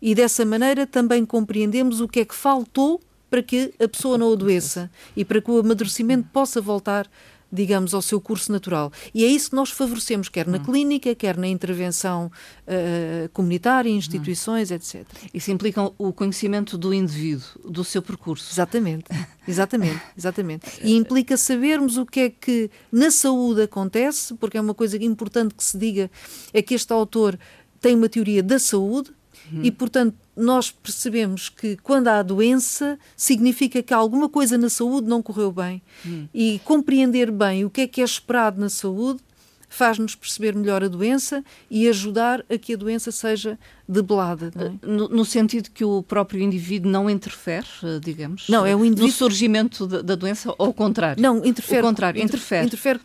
e 0.01 0.15
dessa 0.15 0.45
maneira 0.45 0.87
também 0.87 1.27
compreendemos 1.27 2.01
o 2.01 2.09
que 2.09 2.21
é 2.21 2.25
que 2.25 2.35
faltou 2.35 3.01
para 3.29 3.43
que 3.43 3.75
a 3.79 3.89
pessoa 3.89 4.17
não 4.17 4.33
adoeça 4.33 4.91
e 5.17 5.25
para 5.25 5.41
que 5.41 5.51
o 5.51 5.59
amadurecimento 5.59 6.29
possa 6.33 6.61
voltar 6.61 7.07
digamos, 7.51 7.95
ao 7.95 8.03
seu 8.03 8.21
curso 8.21 8.53
natural. 8.53 8.93
E 9.15 9.25
é 9.25 9.29
isso 9.29 9.51
que 9.51 9.57
nós 9.57 9.71
favorecemos, 9.71 10.29
quer 10.29 10.47
na 10.47 10.59
hum. 10.59 10.65
clínica, 10.65 11.15
quer 11.15 11.37
na 11.37 11.49
intervenção 11.49 12.31
uh, 12.67 13.29
comunitária, 13.31 13.89
instituições, 13.89 14.71
hum. 14.71 14.75
etc. 14.75 15.07
Isso 15.33 15.51
implica 15.51 15.83
o 15.99 16.13
conhecimento 16.13 16.77
do 16.77 16.93
indivíduo, 16.93 17.47
do 17.65 17.85
seu 17.85 18.03
percurso. 18.03 18.53
Exatamente, 18.53 19.07
exatamente, 19.47 20.01
exatamente. 20.17 20.67
E 20.83 20.95
implica 20.95 21.37
sabermos 21.37 21.97
o 21.97 22.05
que 22.05 22.21
é 22.21 22.31
que 22.31 22.71
na 22.93 23.11
saúde 23.11 23.63
acontece, 23.63 24.35
porque 24.35 24.59
é 24.59 24.61
uma 24.61 24.75
coisa 24.75 24.97
importante 25.03 25.55
que 25.55 25.65
se 25.65 25.79
diga, 25.79 26.11
é 26.53 26.61
que 26.61 26.75
este 26.75 26.93
autor 26.93 27.39
tem 27.81 27.95
uma 27.95 28.09
teoria 28.09 28.43
da 28.43 28.59
saúde, 28.59 29.11
Uhum. 29.53 29.63
E, 29.63 29.71
portanto, 29.71 30.15
nós 30.39 30.71
percebemos 30.71 31.49
que 31.49 31.77
quando 31.77 32.09
há 32.09 32.23
doença, 32.23 32.99
significa 33.17 33.83
que 33.83 33.93
alguma 33.93 34.29
coisa 34.29 34.57
na 34.57 34.71
saúde 34.71 35.09
não 35.09 35.23
correu 35.23 35.51
bem. 35.51 35.83
Uhum. 36.05 36.29
E 36.33 36.61
compreender 36.65 37.31
bem 37.31 37.65
o 37.65 37.71
que 37.71 37.83
é 37.83 37.87
que 37.87 38.01
é 38.01 38.05
esperado 38.05 38.61
na 38.61 38.69
saúde 38.69 39.21
faz-nos 39.69 40.15
perceber 40.15 40.55
melhor 40.55 40.83
a 40.83 40.89
doença 40.89 41.45
e 41.71 41.89
ajudar 41.89 42.45
a 42.49 42.57
que 42.57 42.75
a 42.75 42.77
doença 42.77 43.13
seja 43.13 43.59
debelada. 43.87 44.51
É? 44.57 44.87
No, 44.87 45.09
no, 45.09 45.25
sentido 45.25 45.71
que 45.71 45.85
o 45.85 46.03
próprio 46.03 46.41
indivíduo 46.41 46.91
não 46.91 47.09
interfere, 47.11 47.67
eh, 47.83 48.01
digamos, 48.03 48.49
não, 48.49 48.65
é 48.65 48.75
o 48.75 48.85
indivíduo... 48.85 49.07
no 49.07 49.13
surgimento 49.13 49.87
da, 49.87 50.01
da 50.01 50.15
doença, 50.15 50.51
ou 50.57 50.67
ao 50.67 50.73
contrário? 50.73 51.23
Não, 51.23 51.45
interfere. 51.45 51.83
O 51.83 51.85
contrário, 51.85 52.23
interfere. 52.23 52.67
interfere. 52.67 53.01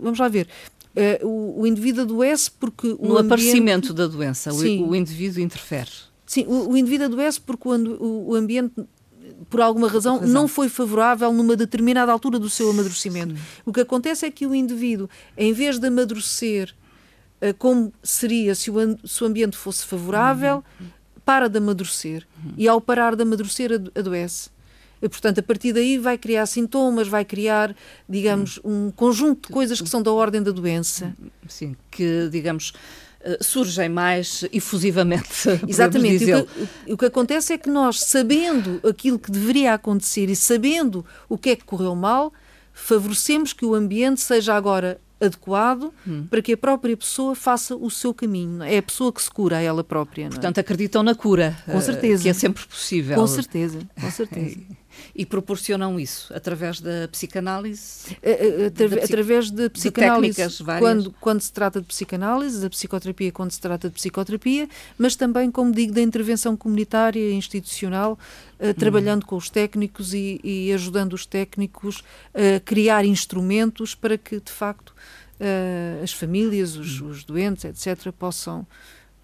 Vamos 0.00 0.18
lá 0.18 0.28
ver. 0.28 0.48
Uh, 0.94 1.26
o, 1.26 1.60
o, 1.62 1.66
indivíduo 1.66 2.02
adoece 2.02 2.50
porque 2.50 2.88
o 2.88 2.98
No 3.00 3.16
ambiente... 3.16 3.26
aparecimento 3.26 3.94
da 3.94 4.06
doença, 4.06 4.52
o, 4.52 4.88
o, 4.90 4.94
indivíduo 4.94 5.40
interfere. 5.40 5.90
Sim, 6.32 6.46
o, 6.48 6.70
o 6.70 6.76
indivíduo 6.78 7.08
adoece 7.08 7.38
porque 7.38 7.68
o, 7.68 8.30
o 8.30 8.34
ambiente 8.34 8.72
por 9.50 9.60
alguma 9.60 9.86
razão, 9.86 10.18
razão, 10.18 10.32
não 10.32 10.48
foi 10.48 10.66
favorável 10.70 11.30
numa 11.30 11.54
determinada 11.54 12.10
altura 12.10 12.38
do 12.38 12.48
seu 12.48 12.70
amadurecimento. 12.70 13.34
Sim. 13.34 13.42
O 13.66 13.70
que 13.70 13.82
acontece 13.82 14.24
é 14.24 14.30
que 14.30 14.46
o 14.46 14.54
indivíduo, 14.54 15.10
em 15.36 15.52
vez 15.52 15.78
de 15.78 15.86
amadurecer 15.88 16.74
uh, 17.42 17.52
como 17.58 17.92
seria 18.02 18.54
se 18.54 18.70
o, 18.70 18.74
se 19.04 19.22
o 19.22 19.26
ambiente 19.26 19.58
fosse 19.58 19.84
favorável, 19.84 20.64
uhum. 20.80 20.86
para 21.22 21.48
de 21.48 21.58
amadurecer. 21.58 22.26
Uhum. 22.42 22.54
E 22.56 22.66
ao 22.66 22.80
parar 22.80 23.14
de 23.14 23.24
amadurecer, 23.24 23.70
adoece. 23.94 24.48
E, 25.02 25.08
portanto, 25.10 25.38
a 25.40 25.42
partir 25.42 25.74
daí 25.74 25.98
vai 25.98 26.16
criar 26.16 26.46
sintomas, 26.46 27.08
vai 27.08 27.26
criar, 27.26 27.76
digamos, 28.08 28.58
um 28.64 28.90
conjunto 28.90 29.48
de 29.48 29.52
coisas 29.52 29.82
que 29.82 29.88
são 29.88 30.00
da 30.00 30.12
ordem 30.12 30.42
da 30.42 30.50
doença. 30.50 31.14
Sim, 31.46 31.76
que, 31.90 32.30
digamos, 32.30 32.72
eh, 32.72 33.11
surgem 33.40 33.88
mais 33.88 34.44
efusivamente. 34.52 35.48
Exatamente. 35.66 36.24
O 36.24 36.46
que, 36.46 36.92
o 36.92 36.96
que, 36.98 37.04
acontece 37.06 37.52
é 37.52 37.58
que 37.58 37.70
nós, 37.70 38.00
sabendo 38.00 38.80
aquilo 38.88 39.18
que 39.18 39.30
deveria 39.30 39.74
acontecer 39.74 40.28
e 40.28 40.36
sabendo 40.36 41.04
o 41.28 41.38
que 41.38 41.50
é 41.50 41.56
que 41.56 41.64
correu 41.64 41.94
mal, 41.94 42.32
favorecemos 42.72 43.52
que 43.52 43.64
o 43.64 43.74
ambiente 43.74 44.20
seja 44.20 44.54
agora 44.54 45.00
adequado 45.20 45.92
hum. 46.06 46.26
para 46.28 46.42
que 46.42 46.52
a 46.52 46.56
própria 46.56 46.96
pessoa 46.96 47.34
faça 47.34 47.76
o 47.76 47.88
seu 47.90 48.12
caminho. 48.12 48.62
É 48.62 48.78
a 48.78 48.82
pessoa 48.82 49.12
que 49.12 49.22
se 49.22 49.30
cura 49.30 49.58
a 49.58 49.60
ela 49.60 49.84
própria. 49.84 50.24
É? 50.24 50.28
Portanto, 50.28 50.58
é? 50.58 50.60
acreditam 50.60 51.02
na 51.02 51.14
cura. 51.14 51.56
Com 51.64 51.80
certeza. 51.80 52.22
Que 52.22 52.28
é 52.28 52.32
sempre 52.32 52.66
possível. 52.66 53.16
Com 53.16 53.26
certeza, 53.26 53.78
com 54.00 54.10
certeza. 54.10 54.58
E 55.14 55.26
proporcionam 55.26 55.98
isso 55.98 56.32
através 56.34 56.80
da 56.80 57.08
psicanálise? 57.10 58.16
Atra 58.66 58.88
da 58.88 59.04
através 59.04 59.50
da 59.50 59.70
psicanálise, 59.70 60.48
de 60.48 60.64
quando, 60.78 61.14
quando 61.20 61.40
se 61.40 61.52
trata 61.52 61.80
de 61.80 61.86
psicanálise, 61.86 62.60
da 62.60 62.70
psicoterapia 62.70 63.32
quando 63.32 63.50
se 63.50 63.60
trata 63.60 63.88
de 63.88 63.94
psicoterapia, 63.94 64.68
mas 64.96 65.16
também, 65.16 65.50
como 65.50 65.72
digo, 65.72 65.92
da 65.92 66.00
intervenção 66.00 66.56
comunitária 66.56 67.20
e 67.20 67.34
institucional, 67.34 68.18
uh, 68.58 68.74
trabalhando 68.74 69.26
com 69.26 69.36
os 69.36 69.50
técnicos 69.50 70.14
e, 70.14 70.40
e, 70.42 70.72
ajudando 70.72 71.12
os 71.12 71.26
técnicos 71.26 72.02
a 72.34 72.60
criar 72.60 73.04
instrumentos 73.04 73.94
para 73.94 74.16
que, 74.16 74.40
de 74.40 74.52
facto, 74.52 74.90
uh, 74.90 76.02
as 76.02 76.12
famílias, 76.12 76.76
os, 76.76 77.00
os 77.00 77.24
doentes, 77.24 77.64
etc., 77.64 78.12
possam 78.12 78.66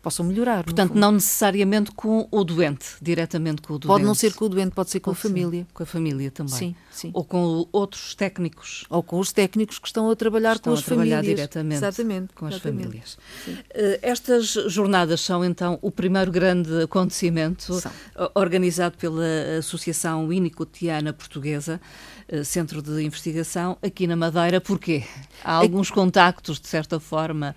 possam 0.02 0.24
melhorar. 0.24 0.64
Portanto, 0.64 0.94
não 0.94 1.12
necessariamente 1.12 1.90
com 1.92 2.28
o 2.30 2.44
doente, 2.44 2.96
diretamente 3.00 3.62
com 3.62 3.74
o 3.74 3.78
doente. 3.78 3.92
Pode 3.92 4.04
não 4.04 4.14
ser 4.14 4.34
com 4.34 4.44
o 4.44 4.48
doente, 4.48 4.72
pode 4.72 4.90
ser 4.90 5.00
com 5.00 5.10
pode 5.10 5.18
a 5.18 5.22
família. 5.28 5.66
Com 5.74 5.82
a 5.82 5.86
família 5.86 6.30
também. 6.30 6.54
Sim, 6.54 6.74
sim. 6.90 7.10
Ou 7.12 7.24
com 7.24 7.66
outros 7.72 8.14
técnicos. 8.14 8.84
Ou 8.88 9.02
com 9.02 9.18
os 9.18 9.32
técnicos 9.32 9.78
que 9.78 9.86
estão 9.86 10.10
a 10.10 10.16
trabalhar 10.16 10.56
estão 10.56 10.72
com 10.72 10.78
as 10.78 10.84
a 10.84 10.86
trabalhar 10.86 11.16
famílias. 11.16 11.36
diretamente 11.36 11.76
exatamente, 11.76 12.34
com 12.34 12.46
as 12.46 12.54
exatamente. 12.54 12.84
famílias. 12.84 13.18
Sim. 13.44 13.58
Eh, 13.70 13.98
estas 14.02 14.46
jornadas 14.46 15.20
são 15.20 15.44
então 15.44 15.78
o 15.82 15.90
primeiro 15.90 16.30
grande 16.30 16.82
acontecimento 16.82 17.74
são. 17.74 17.92
organizado 18.34 18.96
pela 18.96 19.24
Associação 19.58 20.26
Winicotiana 20.26 21.12
Portuguesa. 21.12 21.80
Eh, 22.28 22.44
Centro 22.44 22.82
de 22.82 23.02
Investigação 23.02 23.78
aqui 23.82 24.06
na 24.06 24.14
Madeira. 24.14 24.60
Porquê? 24.60 25.02
Há 25.42 25.54
alguns 25.54 25.90
contactos, 25.90 26.60
de 26.60 26.68
certa 26.68 27.00
forma, 27.00 27.56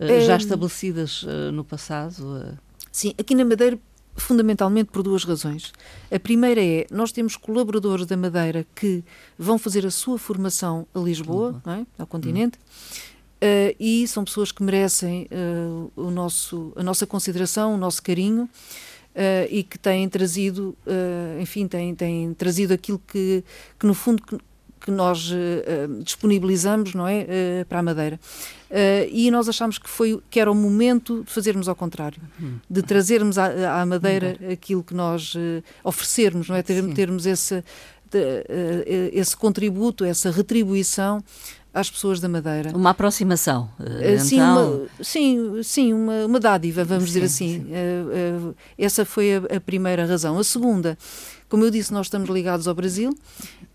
eh, 0.00 0.20
já 0.20 0.36
estabelecidas 0.36 1.22
uh, 1.22 1.52
no 1.52 1.62
passado? 1.62 2.20
Uh... 2.20 2.58
Sim, 2.90 3.14
aqui 3.18 3.34
na 3.34 3.44
Madeira 3.44 3.78
fundamentalmente 4.16 4.90
por 4.90 5.02
duas 5.02 5.24
razões. 5.24 5.72
A 6.10 6.18
primeira 6.18 6.62
é, 6.62 6.86
nós 6.90 7.12
temos 7.12 7.36
colaboradores 7.36 8.04
da 8.06 8.16
Madeira 8.16 8.66
que 8.74 9.04
vão 9.38 9.58
fazer 9.58 9.86
a 9.86 9.90
sua 9.90 10.18
formação 10.18 10.86
a 10.94 10.98
Lisboa, 10.98 11.62
uhum. 11.64 11.72
é? 11.72 11.86
ao 11.98 12.06
continente, 12.06 12.58
uhum. 13.40 13.74
e 13.78 14.06
são 14.08 14.24
pessoas 14.24 14.52
que 14.52 14.62
merecem 14.62 15.26
o 15.96 16.10
nosso, 16.10 16.72
a 16.76 16.82
nossa 16.82 17.06
consideração, 17.06 17.74
o 17.74 17.78
nosso 17.78 18.02
carinho, 18.02 18.48
e 19.48 19.62
que 19.62 19.78
têm 19.78 20.06
trazido, 20.08 20.76
enfim, 21.40 21.66
têm, 21.66 21.94
têm 21.94 22.34
trazido 22.34 22.74
aquilo 22.74 23.00
que, 23.06 23.42
que 23.78 23.86
no 23.86 23.94
fundo, 23.94 24.22
que, 24.22 24.36
que 24.80 24.90
nós 24.90 25.30
uh, 25.30 26.02
disponibilizamos 26.02 26.94
não 26.94 27.06
é, 27.06 27.22
uh, 27.22 27.66
para 27.66 27.78
a 27.78 27.82
Madeira. 27.82 28.18
E 29.10 29.32
nós 29.32 29.48
achamos 29.48 29.78
que, 29.78 29.90
foi, 29.90 30.22
que 30.30 30.38
era 30.38 30.48
o 30.48 30.54
momento 30.54 31.24
de 31.24 31.32
fazermos 31.32 31.68
ao 31.68 31.74
contrário, 31.74 32.22
de 32.70 32.82
trazermos 32.82 33.36
à, 33.36 33.80
à 33.80 33.84
Madeira 33.84 34.38
aquilo 34.52 34.84
que 34.84 34.94
nós 34.94 35.34
oferecermos, 35.82 36.48
não 36.48 36.54
é? 36.54 36.62
Ter, 36.62 36.80
termos 36.94 37.26
esse, 37.26 37.64
esse 39.12 39.36
contributo, 39.36 40.04
essa 40.04 40.30
retribuição 40.30 41.20
às 41.72 41.90
pessoas 41.90 42.20
da 42.20 42.28
Madeira. 42.28 42.76
Uma 42.76 42.90
aproximação. 42.90 43.70
Sim, 44.18 44.36
então... 44.36 44.74
uma, 44.74 44.88
sim, 45.04 45.62
sim 45.62 45.92
uma, 45.92 46.26
uma 46.26 46.40
dádiva, 46.40 46.84
vamos 46.84 47.04
sim, 47.04 47.20
dizer 47.20 47.24
assim. 47.24 47.66
essa 48.76 49.04
foi 49.04 49.36
a, 49.36 49.56
a, 49.56 49.60
primeira 49.60 50.04
razão. 50.04 50.38
A 50.38 50.44
segunda, 50.44 50.98
como 51.48 51.64
eu 51.64 51.70
disse, 51.70 51.92
nós 51.92 52.06
estamos 52.06 52.28
ligados 52.28 52.66
ao 52.66 52.74
Brasil 52.74 53.16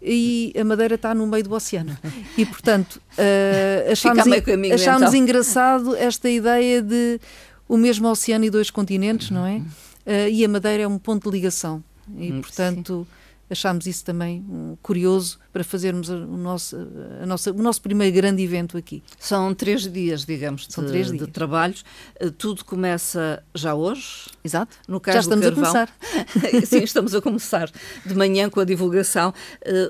e 0.01 0.53
a 0.59 0.63
Madeira 0.63 0.95
está 0.95 1.15
no 1.15 1.25
meio 1.25 1.43
do 1.43 1.53
oceano. 1.53 1.97
E, 2.37 2.45
portanto, 2.45 2.95
uh, 2.95 3.89
achámos, 3.91 4.23
caminho, 4.41 4.75
achámos 4.75 5.09
então. 5.09 5.15
engraçado 5.15 5.95
esta 5.95 6.29
ideia 6.29 6.81
de 6.81 7.19
o 7.67 7.77
mesmo 7.77 8.07
oceano 8.09 8.45
e 8.45 8.49
dois 8.49 8.69
continentes, 8.69 9.29
não 9.31 9.45
é? 9.45 9.57
Uh, 9.57 10.29
e 10.31 10.45
a 10.45 10.49
Madeira 10.49 10.83
é 10.83 10.87
um 10.87 10.97
ponto 10.97 11.29
de 11.29 11.35
ligação. 11.35 11.83
E, 12.17 12.31
hum, 12.31 12.41
portanto, 12.41 13.07
achámos 13.49 13.85
isso 13.85 14.03
também 14.03 14.43
um, 14.49 14.75
curioso 14.81 15.39
para 15.51 15.63
fazermos 15.63 16.09
o, 16.09 16.37
nosso, 16.37 16.75
a 17.21 17.25
nossa, 17.25 17.51
o 17.51 17.61
nosso 17.61 17.81
primeiro 17.81 18.13
grande 18.13 18.43
evento 18.43 18.77
aqui. 18.77 19.03
São 19.17 19.53
três 19.53 19.91
dias, 19.91 20.25
digamos, 20.25 20.67
São 20.69 20.83
de, 20.83 20.89
três 20.89 21.07
dias. 21.07 21.25
de 21.25 21.31
trabalhos. 21.31 21.85
Eh, 22.19 22.29
tudo 22.29 22.65
começa 22.65 23.41
já 23.53 23.73
hoje? 23.73 24.25
Exato. 24.43 24.75
No 24.87 24.99
caso 24.99 25.15
já 25.15 25.19
estamos 25.21 25.45
a 25.45 25.51
começar. 25.51 25.89
Sim, 26.65 26.83
estamos 26.83 27.15
a 27.15 27.21
começar 27.21 27.71
de 28.05 28.15
manhã 28.15 28.49
com 28.49 28.59
a 28.59 28.65
divulgação. 28.65 29.33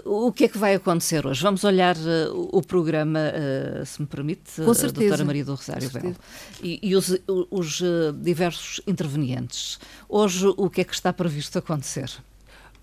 Uh, 0.05 0.27
o 0.27 0.31
que 0.31 0.45
é 0.45 0.47
que 0.47 0.57
vai 0.57 0.75
acontecer 0.75 1.25
hoje? 1.25 1.41
Vamos 1.41 1.63
olhar 1.63 1.95
uh, 1.95 2.50
o 2.51 2.62
programa, 2.62 3.19
uh, 3.19 3.85
se 3.85 4.01
me 4.01 4.07
permite, 4.07 4.62
com 4.62 4.74
certeza. 4.74 4.93
doutora 4.93 5.25
Maria 5.25 5.45
do 5.45 5.55
Rosário 5.55 5.89
Belo. 5.89 6.15
E, 6.62 6.79
e 6.81 6.95
os, 6.95 7.17
os 7.50 7.81
diversos 8.21 8.81
intervenientes. 8.85 9.79
Hoje, 10.07 10.45
o 10.57 10.69
que 10.69 10.81
é 10.81 10.83
que 10.83 10.93
está 10.93 11.12
previsto 11.12 11.57
acontecer? 11.57 12.12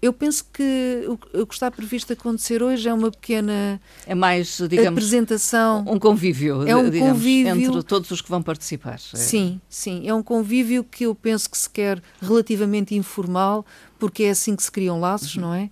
Eu 0.02 0.12
penso 0.12 0.44
que 0.52 1.04
o, 1.06 1.46
que 1.46 1.54
está 1.54 1.70
previsto 1.70 2.12
acontecer 2.12 2.60
hoje 2.60 2.88
é 2.88 2.92
uma 2.92 3.08
pequena 3.08 3.80
é 4.04 4.16
mais, 4.16 4.58
digamos, 4.68 4.98
apresentação. 4.98 5.84
Um 5.86 5.96
convívio, 5.96 6.66
é 6.66 6.74
um 6.74 6.90
digamos, 6.90 7.12
convívio 7.12 7.54
entre 7.54 7.82
todos 7.84 8.10
os 8.10 8.20
que 8.20 8.28
vão 8.28 8.42
participar. 8.42 8.94
É. 8.94 9.16
Sim, 9.16 9.60
sim. 9.68 10.08
É 10.08 10.12
um 10.12 10.22
convívio 10.22 10.82
que 10.82 11.04
eu 11.04 11.14
penso 11.14 11.48
que 11.48 11.56
se 11.56 11.70
quer 11.70 12.02
relativamente 12.20 12.96
informal, 12.96 13.64
porque 13.96 14.24
é 14.24 14.30
assim 14.30 14.56
que 14.56 14.64
se 14.64 14.72
criam 14.72 14.98
laços, 14.98 15.36
uhum. 15.36 15.42
não 15.42 15.54
é? 15.54 15.70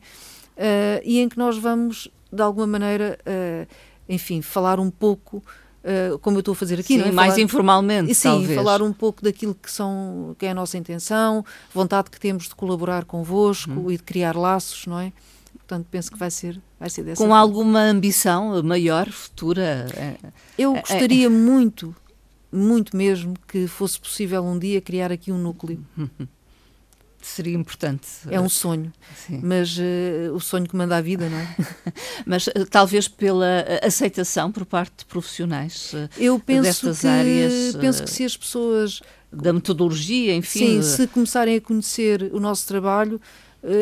Uh, 0.57 1.03
e 1.05 1.19
em 1.19 1.29
que 1.29 1.37
nós 1.37 1.59
vamos, 1.59 2.09
de 2.33 2.41
alguma 2.41 2.69
maneira, 2.69 3.19
uh, 3.27 3.67
enfim, 4.09 4.43
falar 4.43 4.79
um 4.79 4.93
pouco 4.93 5.43
Uh, 5.83 6.19
como 6.19 6.37
eu 6.37 6.41
estou 6.41 6.53
a 6.53 6.55
fazer 6.55 6.79
aqui, 6.79 6.99
sim, 6.99 7.01
é? 7.01 7.11
mais 7.11 7.33
falar, 7.33 7.43
informalmente, 7.43 8.15
sim, 8.15 8.29
talvez. 8.29 8.55
falar 8.55 8.83
um 8.83 8.93
pouco 8.93 9.23
daquilo 9.25 9.55
que, 9.55 9.73
são, 9.73 10.37
que 10.39 10.45
é 10.45 10.51
a 10.51 10.55
nossa 10.55 10.77
intenção, 10.77 11.43
vontade 11.73 12.11
que 12.11 12.21
temos 12.21 12.49
de 12.49 12.55
colaborar 12.55 13.07
convosco 13.07 13.73
hum. 13.73 13.91
e 13.91 13.97
de 13.97 14.03
criar 14.03 14.37
laços, 14.37 14.87
não 14.87 15.01
é? 15.01 15.11
Portanto, 15.55 15.87
penso 15.91 16.13
que 16.13 16.19
vai 16.19 16.31
ser, 16.31 16.61
vai 16.79 16.91
ser 16.91 17.03
dessa 17.03 17.17
Com 17.23 17.29
forma. 17.29 17.39
alguma 17.39 17.81
ambição 17.81 18.63
maior, 18.63 19.09
futura? 19.09 19.87
É, 19.97 20.17
eu 20.59 20.75
gostaria 20.75 21.27
é, 21.27 21.31
muito, 21.31 21.95
muito 22.53 22.95
mesmo, 22.95 23.35
que 23.49 23.67
fosse 23.67 23.99
possível 23.99 24.45
um 24.45 24.59
dia 24.59 24.83
criar 24.83 25.11
aqui 25.11 25.33
um 25.33 25.39
núcleo. 25.39 25.83
Seria 27.27 27.55
importante. 27.55 28.07
É 28.29 28.41
um 28.41 28.49
sonho, 28.49 28.93
Sim. 29.27 29.41
mas 29.43 29.77
uh, 29.77 30.35
o 30.35 30.41
sonho 30.41 30.67
que 30.69 30.77
manda 30.77 30.97
a 30.97 31.01
vida, 31.01 31.29
não 31.29 31.39
é? 31.39 31.57
mas 32.27 32.47
uh, 32.47 32.67
talvez 32.71 33.09
pela 33.09 33.65
aceitação 33.83 34.51
por 34.51 34.65
parte 34.65 34.99
de 34.99 35.05
profissionais 35.07 35.93
uh, 35.93 36.09
Eu 36.19 36.39
penso 36.39 36.63
destas 36.63 37.01
que, 37.01 37.07
áreas. 37.07 37.77
Penso 37.77 38.05
que 38.05 38.11
se 38.11 38.25
as 38.25 38.37
pessoas. 38.37 39.01
Da 39.33 39.53
metodologia, 39.53 40.35
enfim. 40.35 40.83
Sim, 40.83 40.83
se 40.83 41.07
começarem 41.07 41.55
a 41.55 41.61
conhecer 41.61 42.31
o 42.33 42.41
nosso 42.41 42.67
trabalho, 42.67 43.21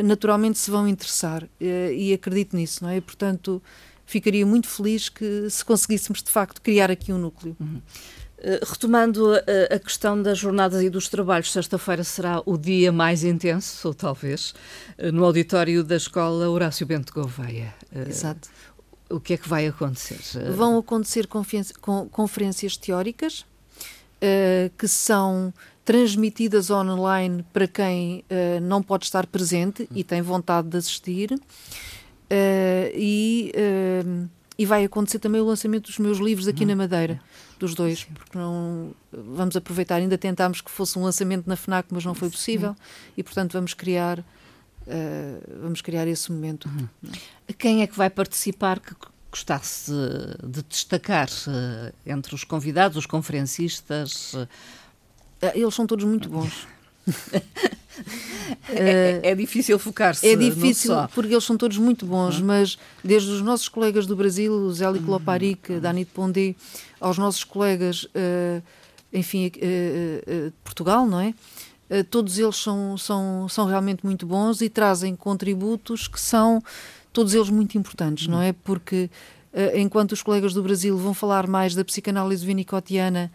naturalmente 0.04 0.58
se 0.58 0.70
vão 0.70 0.86
interessar. 0.86 1.48
e 1.58 2.12
acredito 2.12 2.54
nisso, 2.54 2.84
não 2.84 2.90
é? 2.90 3.00
Portanto, 3.00 3.62
ficaria 4.04 4.44
muito 4.44 4.66
feliz 4.68 5.08
que 5.08 5.48
se 5.48 5.64
conseguíssemos 5.64 6.22
de 6.22 6.30
facto 6.30 6.60
criar 6.60 6.90
aqui 6.90 7.14
um 7.14 7.18
núcleo. 7.18 7.56
Uhum. 7.58 7.80
Eh, 8.40 8.60
retomando 8.64 9.34
a, 9.34 9.74
a, 9.74 9.78
questão 9.80 10.20
das 10.20 10.38
jornadas 10.38 10.82
e 10.82 10.88
dos 10.88 11.08
trabalhos, 11.08 11.50
sexta-feira 11.50 12.04
será 12.04 12.40
o 12.46 12.56
dia 12.56 12.92
mais 12.92 13.24
intenso, 13.24 13.88
ou 13.88 13.94
talvez, 13.94 14.54
eh, 14.96 15.10
no 15.10 15.24
auditório 15.24 15.82
da 15.82 15.96
Escola 15.96 16.48
Horácio 16.48 16.86
Bento 16.86 17.12
Gouveia. 17.12 17.74
Eh, 17.92 18.08
Exato. 18.08 18.48
O 19.10 19.18
que 19.18 19.34
é 19.34 19.36
que 19.36 19.48
vai 19.48 19.66
acontecer? 19.66 20.20
Vão 20.52 20.78
acontecer 20.78 21.26
conferências 22.10 22.76
teóricas 22.76 23.46
que 24.76 24.86
são 24.86 25.54
transmitidas 25.82 26.70
online 26.70 27.42
para 27.50 27.66
quem 27.66 28.22
não 28.60 28.82
pode 28.82 29.06
estar 29.06 29.24
presente 29.26 29.88
e 29.94 30.04
tem 30.04 30.20
vontade 30.20 30.68
de 30.68 30.76
assistir. 30.76 31.40
E, 32.94 33.50
e 34.58 34.66
vai 34.66 34.84
acontecer 34.84 35.20
também 35.20 35.40
o 35.40 35.46
lançamento 35.46 35.86
dos 35.86 35.98
meus 35.98 36.18
livros 36.18 36.46
aqui 36.46 36.64
uhum. 36.64 36.68
na 36.68 36.76
Madeira 36.76 37.18
dos 37.58 37.74
dois, 37.74 38.00
Sim. 38.00 38.12
porque 38.14 38.36
não 38.36 38.92
vamos 39.12 39.56
aproveitar. 39.56 39.96
Ainda 39.96 40.16
tentámos 40.16 40.60
que 40.60 40.70
fosse 40.70 40.98
um 40.98 41.02
lançamento 41.02 41.46
na 41.46 41.56
FNAC, 41.56 41.88
mas 41.90 42.04
não 42.04 42.14
foi 42.14 42.30
possível, 42.30 42.74
Sim. 42.74 43.12
e 43.16 43.22
portanto 43.22 43.52
vamos 43.52 43.74
criar. 43.74 44.20
Uh, 44.20 45.60
vamos 45.62 45.82
criar 45.82 46.06
esse 46.06 46.32
momento. 46.32 46.66
Uhum. 46.66 47.12
Quem 47.58 47.82
é 47.82 47.86
que 47.86 47.94
vai 47.94 48.08
participar 48.08 48.80
que 48.80 48.94
gostasse 49.30 49.92
de 50.42 50.62
destacar 50.62 51.28
uh, 51.28 51.92
entre 52.06 52.34
os 52.34 52.42
convidados, 52.42 52.96
os 52.96 53.04
conferencistas? 53.04 54.32
Uh, 54.32 54.48
eles 55.54 55.74
são 55.74 55.86
todos 55.86 56.06
muito 56.06 56.30
bons. 56.30 56.66
É, 58.68 59.20
é, 59.22 59.34
difícil 59.34 59.78
focar-se. 59.78 60.26
É 60.26 60.36
difícil, 60.36 60.94
porque 61.14 61.32
eles 61.32 61.44
são 61.44 61.56
todos 61.56 61.78
muito 61.78 62.06
bons, 62.06 62.38
uhum. 62.38 62.46
mas 62.46 62.78
desde 63.02 63.30
os 63.30 63.42
nossos 63.42 63.68
colegas 63.68 64.06
do 64.06 64.16
Brasil, 64.16 64.52
o 64.52 64.72
Zé 64.72 64.88
Loparic, 64.88 65.72
uhum. 65.72 65.80
Dani 65.80 66.04
de 66.04 66.10
Pondé, 66.10 66.54
aos 67.00 67.18
nossos 67.18 67.44
colegas, 67.44 68.04
uh, 68.04 68.62
enfim, 69.12 69.46
uh, 69.46 69.50
uh, 69.50 70.50
de 70.50 70.56
Portugal, 70.64 71.06
não 71.06 71.20
é? 71.20 71.34
todos 72.10 72.38
eles 72.38 72.56
são, 72.56 72.98
são, 72.98 73.48
são 73.48 73.64
realmente 73.64 74.04
muito 74.04 74.26
bons 74.26 74.60
e 74.60 74.68
trazem 74.68 75.16
contributos 75.16 76.06
que 76.06 76.20
são 76.20 76.62
todos 77.14 77.32
eles 77.32 77.48
muito 77.48 77.78
importantes, 77.78 78.26
não 78.26 78.42
é? 78.42 78.52
Porque 78.52 79.08
enquanto 79.74 80.12
os 80.12 80.22
colegas 80.22 80.52
do 80.52 80.62
Brasil 80.62 80.98
vão 80.98 81.14
falar 81.14 81.46
mais 81.46 81.74
da 81.74 81.82
psicanálise 81.82 82.44
vinicotiana 82.44 83.32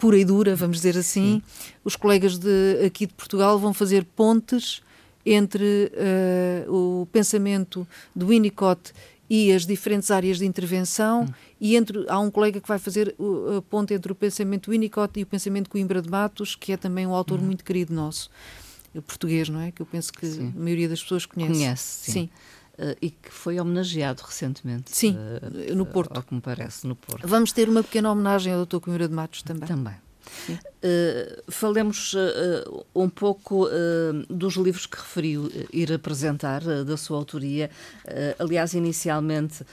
pura 0.00 0.18
e 0.18 0.24
dura, 0.24 0.56
vamos 0.56 0.78
dizer 0.78 0.96
assim, 0.98 1.34
Sim. 1.34 1.72
os 1.84 1.94
colegas 1.94 2.38
de, 2.38 2.82
aqui 2.84 3.06
de 3.06 3.12
Portugal 3.12 3.58
vão 3.58 3.74
fazer 3.74 4.04
pontes 4.04 4.82
entre 5.24 5.92
uh, 6.66 7.02
o 7.02 7.06
pensamento 7.12 7.86
do 8.16 8.28
Winnicott 8.28 8.92
e 9.28 9.52
as 9.52 9.66
diferentes 9.66 10.10
áreas 10.10 10.38
de 10.38 10.46
intervenção 10.46 11.24
hum. 11.24 11.28
e 11.60 11.76
entre 11.76 12.04
há 12.08 12.18
um 12.18 12.30
colega 12.30 12.60
que 12.60 12.66
vai 12.66 12.78
fazer 12.78 13.14
a 13.56 13.62
ponte 13.62 13.92
entre 13.92 14.10
o 14.10 14.14
pensamento 14.14 14.70
Winnicott 14.70 15.20
e 15.20 15.22
o 15.22 15.26
pensamento 15.26 15.68
Coimbra 15.68 16.00
de 16.00 16.08
Matos, 16.08 16.56
que 16.56 16.72
é 16.72 16.76
também 16.76 17.06
um 17.06 17.14
autor 17.14 17.38
hum. 17.38 17.44
muito 17.44 17.62
querido 17.62 17.92
nosso, 17.94 18.30
português, 19.06 19.48
não 19.48 19.60
é? 19.60 19.70
Que 19.70 19.82
eu 19.82 19.86
penso 19.86 20.12
que 20.12 20.26
sim. 20.26 20.52
a 20.56 20.58
maioria 20.58 20.88
das 20.88 21.02
pessoas 21.02 21.26
conhece. 21.26 21.52
Conhece, 21.52 22.04
sim. 22.04 22.12
sim. 22.12 22.30
Uh, 22.80 22.96
e 23.02 23.10
que 23.10 23.30
foi 23.30 23.60
homenageado 23.60 24.22
recentemente. 24.22 24.90
Sim, 24.90 25.14
uh, 25.14 25.74
no 25.76 25.84
Porto. 25.84 26.16
Ao 26.16 26.22
que 26.22 26.32
me 26.32 26.40
parece, 26.40 26.86
no 26.86 26.96
Porto. 26.96 27.28
Vamos 27.28 27.52
ter 27.52 27.68
uma 27.68 27.82
pequena 27.82 28.10
homenagem 28.10 28.54
ao 28.54 28.64
Dr. 28.64 28.78
Coimbra 28.78 29.06
de 29.06 29.12
Matos 29.12 29.42
também. 29.42 29.68
Também. 29.68 29.96
Uh, 30.48 31.50
falemos 31.50 32.14
uh, 32.14 32.86
um 32.94 33.08
pouco 33.08 33.66
uh, 33.66 33.70
dos 34.30 34.54
livros 34.54 34.86
que 34.86 34.96
referiu 34.96 35.50
ir 35.72 35.92
apresentar, 35.92 36.62
da 36.84 36.96
sua 36.96 37.18
autoria. 37.18 37.70
aliás, 38.38 38.72
inicialmente 38.74 39.64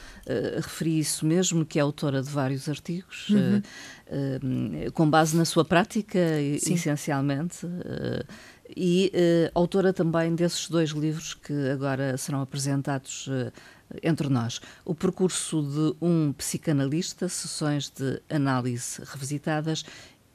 referi 0.56 1.00
isso 1.00 1.26
mesmo, 1.26 1.65
que 1.65 1.80
é 1.80 1.82
autora 1.82 2.22
de 2.22 2.30
vários 2.30 2.67
artigos, 2.67 3.30
uhum. 3.30 4.91
com 4.93 5.10
base 5.10 5.36
na 5.36 5.46
sua 5.46 5.63
prática, 5.63 6.20
Sim. 6.60 6.74
essencialmente. 6.74 7.65
E 8.75 9.12
autora 9.53 9.93
também 9.93 10.36
desses 10.36 10.69
dois 10.69 10.91
livros 10.91 11.34
que 11.34 11.69
agora 11.69 12.17
serão 12.17 12.41
apresentados 12.41 13.30
entre 14.03 14.30
nós. 14.30 14.60
O 14.84 14.93
percurso 14.93 15.62
de 15.62 16.06
um 16.06 16.34
psicanalista, 16.34 17.30
sessões 17.30 17.89
de 17.89 18.21
análise 18.30 19.01
revisitadas 19.06 19.86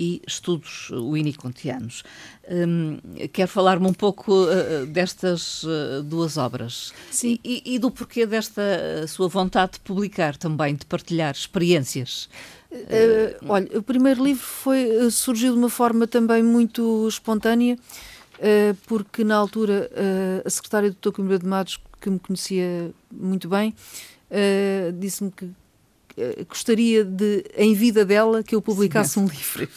e 0.03 0.21
estudos 0.27 0.91
winnicottianos. 0.91 2.03
Um, 2.51 2.99
quer 3.29 3.47
falar-me 3.47 3.87
um 3.87 3.93
pouco 3.93 4.33
uh, 4.33 4.87
destas 4.87 5.63
uh, 5.63 6.03
duas 6.03 6.37
obras 6.37 6.93
Sim. 7.09 7.39
E, 7.45 7.63
e, 7.65 7.79
do 7.79 7.89
porquê 7.89 8.27
desta 8.27 8.63
uh, 8.63 9.07
sua 9.07 9.29
vontade 9.29 9.75
de 9.75 9.81
publicar 9.81 10.37
também, 10.37 10.75
de 10.75 10.85
partilhar 10.87 11.33
experiências. 11.33 12.29
Uh, 12.73 13.47
olha, 13.49 13.79
o 13.79 13.83
primeiro 13.83 14.25
livro 14.25 14.43
foi, 14.43 15.09
surgiu 15.11 15.53
de 15.53 15.59
uma 15.59 15.69
forma 15.69 16.07
também 16.07 16.43
muito 16.43 17.07
espontânea, 17.07 17.77
uh, 17.77 18.12
porque 18.87 19.25
na 19.25 19.37
altura 19.37 19.91
uh, 19.93 20.47
a 20.47 20.51
secretária 20.51 20.91
do 20.91 20.97
Dr. 21.01 21.15
Coimbra 21.15 21.39
de 21.39 21.47
Matos, 21.47 21.81
que 22.01 22.11
me 22.11 22.19
conhecia 22.19 22.91
muito 23.11 23.49
bem, 23.49 23.75
disse-me 24.99 25.31
que 25.31 25.49
eh, 26.17 26.45
gostaria 26.49 27.05
de, 27.05 27.45
em 27.57 27.75
vida 27.75 28.05
dela, 28.05 28.43
que 28.43 28.55
eu 28.55 28.61
publicasse 28.61 29.15
Sim. 29.15 29.21
um 29.21 29.27
livro. 29.29 29.69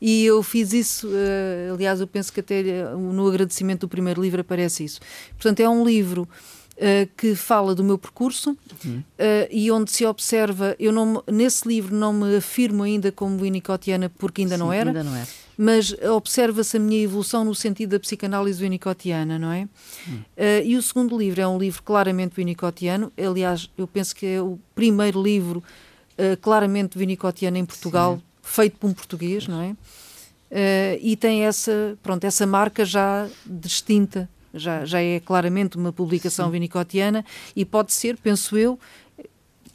E 0.00 0.24
eu 0.24 0.42
fiz 0.42 0.72
isso, 0.72 1.06
uh, 1.06 1.74
aliás, 1.74 2.00
eu 2.00 2.06
penso 2.08 2.32
que 2.32 2.40
até 2.40 2.62
uh, 2.92 2.98
no 2.98 3.28
agradecimento 3.28 3.82
do 3.82 3.88
primeiro 3.88 4.20
livro 4.20 4.40
aparece 4.40 4.84
isso. 4.84 5.00
Portanto, 5.34 5.60
é 5.60 5.68
um 5.68 5.84
livro 5.84 6.22
uh, 6.22 7.08
que 7.16 7.36
fala 7.36 7.72
do 7.72 7.84
meu 7.84 7.96
percurso 7.96 8.56
uhum. 8.84 9.02
e 9.48 9.70
onde 9.70 9.92
se 9.92 10.04
observa, 10.04 10.74
eu 10.78 10.90
não, 10.90 11.22
nesse 11.30 11.68
livro 11.68 11.94
não 11.94 12.12
me 12.12 12.36
afirmo 12.36 12.82
ainda 12.82 13.12
como 13.12 13.38
winnicottiana 13.38 14.10
porque 14.18 14.42
ainda 14.42 14.56
Sim, 14.56 14.60
não 14.60 14.72
era. 14.72 14.90
Ainda 14.90 15.04
não 15.04 15.14
é 15.14 15.24
mas 15.56 15.92
observa-se 16.02 16.76
a 16.76 16.80
minha 16.80 17.02
evolução 17.02 17.44
no 17.44 17.54
sentido 17.54 17.90
da 17.90 18.00
psicanálise 18.00 18.62
winnicottiana, 18.62 19.38
não 19.38 19.52
é? 19.52 19.68
Hum. 20.08 20.16
Uh, 20.16 20.64
e 20.64 20.76
o 20.76 20.82
segundo 20.82 21.16
livro 21.16 21.40
é 21.40 21.46
um 21.46 21.58
livro 21.58 21.82
claramente 21.82 22.34
winnicottiano, 22.36 23.12
aliás, 23.16 23.70
eu 23.76 23.86
penso 23.86 24.14
que 24.14 24.26
é 24.26 24.42
o 24.42 24.58
primeiro 24.74 25.22
livro 25.22 25.62
uh, 26.18 26.36
claramente 26.40 26.98
winnicottiano 26.98 27.56
em 27.56 27.64
Portugal, 27.64 28.16
Sim. 28.16 28.22
feito 28.42 28.78
por 28.78 28.88
um 28.88 28.92
português, 28.92 29.46
não 29.46 29.60
é? 29.62 29.70
Uh, 29.70 30.98
e 31.00 31.16
tem 31.16 31.44
essa, 31.44 31.96
pronto, 32.02 32.24
essa 32.24 32.46
marca 32.46 32.84
já 32.84 33.26
distinta 33.46 34.28
já, 34.54 34.84
já 34.84 35.00
é 35.00 35.20
claramente 35.20 35.76
uma 35.76 35.92
publicação 35.92 36.46
Sim. 36.46 36.52
vinicotiana 36.52 37.24
e 37.56 37.64
pode 37.64 37.92
ser, 37.92 38.16
penso 38.16 38.56
eu, 38.56 38.78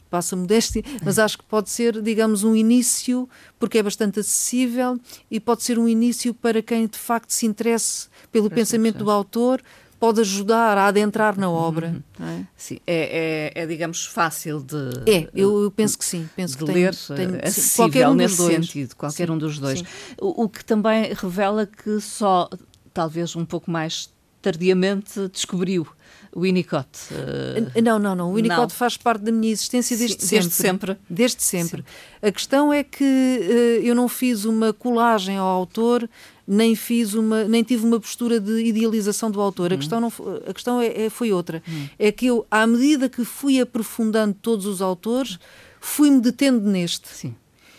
passa 0.07 0.35
modéstia, 0.35 0.83
mas 1.03 1.19
acho 1.19 1.37
que 1.37 1.43
pode 1.43 1.69
ser, 1.69 2.01
digamos, 2.01 2.43
um 2.43 2.55
início, 2.55 3.29
porque 3.59 3.77
é 3.77 3.83
bastante 3.83 4.19
acessível 4.19 4.99
e 5.29 5.39
pode 5.39 5.63
ser 5.63 5.77
um 5.77 5.87
início 5.87 6.33
para 6.33 6.61
quem 6.61 6.87
de 6.87 6.97
facto 6.97 7.31
se 7.31 7.45
interesse 7.45 8.07
pelo 8.31 8.49
pensamento 8.49 9.03
do 9.03 9.11
autor, 9.11 9.61
pode 9.99 10.21
ajudar 10.21 10.77
a 10.77 10.87
adentrar 10.87 11.37
na 11.37 11.49
obra. 11.49 12.01
Uhum. 12.19 12.25
É? 12.25 12.45
Sim, 12.55 12.79
é, 12.85 13.51
é, 13.55 13.63
é, 13.63 13.65
digamos, 13.65 14.05
fácil 14.05 14.61
de. 14.61 15.09
É, 15.09 15.29
eu, 15.33 15.63
eu 15.63 15.71
penso 15.71 15.97
que 15.97 16.05
sim. 16.05 16.29
Penso 16.35 16.57
de 16.57 16.65
que 16.65 16.71
ler, 16.71 16.95
tem, 16.95 17.15
tem, 17.15 17.39
acessível 17.43 18.09
um 18.09 18.13
nesse 18.13 18.35
sentido, 18.35 18.95
qualquer 18.95 19.27
sim, 19.27 19.33
um 19.33 19.37
dos 19.37 19.59
dois. 19.59 19.83
O, 20.19 20.43
o 20.43 20.49
que 20.49 20.63
também 20.63 21.13
revela 21.13 21.65
que 21.65 21.99
só, 21.99 22.49
talvez 22.93 23.35
um 23.35 23.45
pouco 23.45 23.69
mais 23.69 24.09
tardiamente, 24.41 25.27
descobriu 25.29 25.87
o 26.33 26.41
Winnicott. 26.41 26.87
Uh... 27.11 27.81
Não, 27.81 27.97
não, 27.97 28.15
não. 28.15 28.31
O 28.31 28.35
Winnicott 28.35 28.73
faz 28.73 28.95
parte 28.95 29.23
da 29.23 29.31
minha 29.31 29.51
existência 29.51 29.97
desde 29.97 30.21
Sim, 30.21 30.27
sempre. 30.27 30.47
Desde 30.47 30.53
sempre. 30.53 30.97
Desde 31.09 31.43
sempre. 31.43 31.81
Sim. 31.81 32.27
A 32.27 32.31
questão 32.31 32.71
é 32.71 32.83
que 32.83 33.03
uh, 33.03 33.83
eu 33.83 33.95
não 33.95 34.07
fiz 34.07 34.45
uma 34.45 34.71
colagem 34.71 35.37
ao 35.37 35.47
autor, 35.47 36.07
nem 36.47 36.75
fiz 36.75 37.13
uma, 37.13 37.43
nem 37.45 37.63
tive 37.63 37.85
uma 37.85 37.99
postura 37.99 38.39
de 38.39 38.63
idealização 38.63 39.31
do 39.31 39.41
autor. 39.41 39.71
Uhum. 39.71 39.75
A 39.75 39.79
questão, 39.79 39.99
não, 39.99 40.11
a 40.47 40.53
questão 40.53 40.81
é, 40.81 41.05
é 41.05 41.09
foi 41.09 41.31
outra. 41.31 41.61
Uhum. 41.67 41.89
É 41.97 42.11
que 42.11 42.27
eu, 42.27 42.45
à 42.51 42.67
medida 42.67 43.09
que 43.09 43.25
fui 43.25 43.59
aprofundando 43.59 44.35
todos 44.39 44.65
os 44.65 44.81
autores, 44.81 45.39
fui-me 45.81 46.21
detendo 46.21 46.69
neste. 46.69 47.07
Sim. 47.09 47.35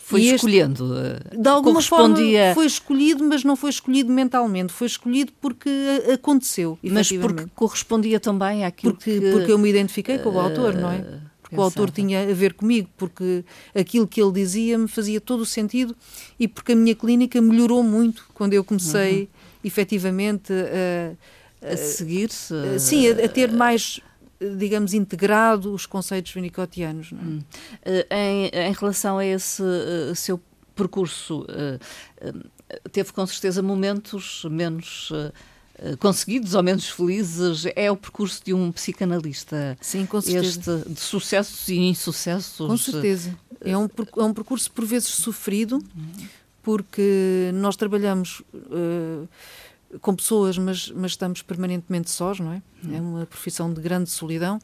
Foi 0.08 0.22
e 0.22 0.34
escolhendo. 0.34 0.94
Este, 0.96 1.36
de 1.36 1.48
alguma 1.48 1.74
correspondia... 1.74 2.40
forma 2.40 2.54
foi 2.54 2.66
escolhido, 2.66 3.24
mas 3.24 3.44
não 3.44 3.54
foi 3.54 3.68
escolhido 3.68 4.10
mentalmente. 4.10 4.72
Foi 4.72 4.86
escolhido 4.86 5.32
porque 5.38 5.68
aconteceu. 6.14 6.78
Mas 6.82 7.12
porque 7.12 7.44
correspondia 7.54 8.18
também 8.18 8.64
àquilo 8.64 8.94
porque, 8.94 9.20
que... 9.20 9.30
Porque 9.32 9.52
eu 9.52 9.58
me 9.58 9.68
identifiquei 9.68 10.16
com 10.18 10.30
o 10.30 10.40
autor, 10.40 10.74
não 10.74 10.90
é? 10.90 10.96
Eh, 10.96 11.18
porque 11.42 11.56
Pensava. 11.56 11.60
o 11.60 11.62
autor 11.62 11.90
tinha 11.90 12.22
a 12.22 12.32
ver 12.32 12.54
comigo, 12.54 12.88
porque 12.96 13.44
aquilo 13.74 14.06
que 14.06 14.20
ele 14.22 14.32
dizia 14.32 14.78
me 14.78 14.88
fazia 14.88 15.20
todo 15.20 15.40
o 15.40 15.46
sentido 15.46 15.94
e 16.40 16.48
porque 16.48 16.72
a 16.72 16.76
minha 16.76 16.94
clínica 16.94 17.38
melhorou 17.42 17.82
muito 17.82 18.26
quando 18.32 18.54
eu 18.54 18.64
comecei 18.64 19.20
uhum. 19.20 19.28
efetivamente 19.62 20.54
a, 20.54 21.68
a, 21.68 21.72
a 21.74 21.76
seguir-se. 21.76 22.54
Sim, 22.78 23.08
a, 23.08 23.26
a, 23.26 23.28
ter 23.28 23.52
mais 23.52 24.00
digamos, 24.40 24.94
integrado 24.94 25.72
os 25.72 25.86
conceitos 25.86 26.32
vinicotianos. 26.32 27.12
É? 27.12 27.16
Hum. 27.16 27.40
Eh, 27.82 28.06
em, 28.10 28.46
em, 28.46 28.72
relação 28.72 29.18
a 29.18 29.26
esse 29.26 29.62
uh, 29.62 30.14
seu 30.14 30.40
percurso, 30.74 31.40
uh, 31.40 32.28
uh, 32.28 32.88
teve 32.90 33.12
com 33.12 33.26
certeza 33.26 33.62
momentos 33.62 34.44
menos 34.50 35.10
conseguidos 36.00 36.54
ou 36.54 36.62
menos 36.62 36.88
felizes. 36.88 37.64
É 37.76 37.90
o 37.90 37.96
percurso 37.96 38.44
de 38.44 38.52
um 38.52 38.72
psicanalista. 38.72 39.78
Sim, 39.80 40.06
com 40.06 40.20
certeza. 40.20 40.76
Este 40.82 40.92
de 40.92 41.00
sucessos 41.00 41.68
e 41.68 41.76
insucessos. 41.76 42.66
Com 42.66 42.76
certeza. 42.76 43.34
É 43.60 43.76
um, 43.76 43.88
é 44.16 44.22
um 44.22 44.34
percurso 44.34 44.70
por 44.70 44.84
vezes 44.84 45.08
sofrido, 45.08 45.82
porque 46.62 47.50
nós 47.54 47.76
trabalhamos 47.76 48.42
com 50.00 50.14
pessoas, 50.14 50.58
mas, 50.58 50.90
mas 50.90 51.12
estamos 51.12 51.42
permanentemente 51.42 52.10
sós, 52.10 52.38
não 52.38 52.52
é? 52.52 52.62
Hum. 52.84 52.96
É 52.96 53.00
uma 53.00 53.26
profissão 53.26 53.72
de 53.72 53.80
grande 53.80 54.10
solidão. 54.10 54.60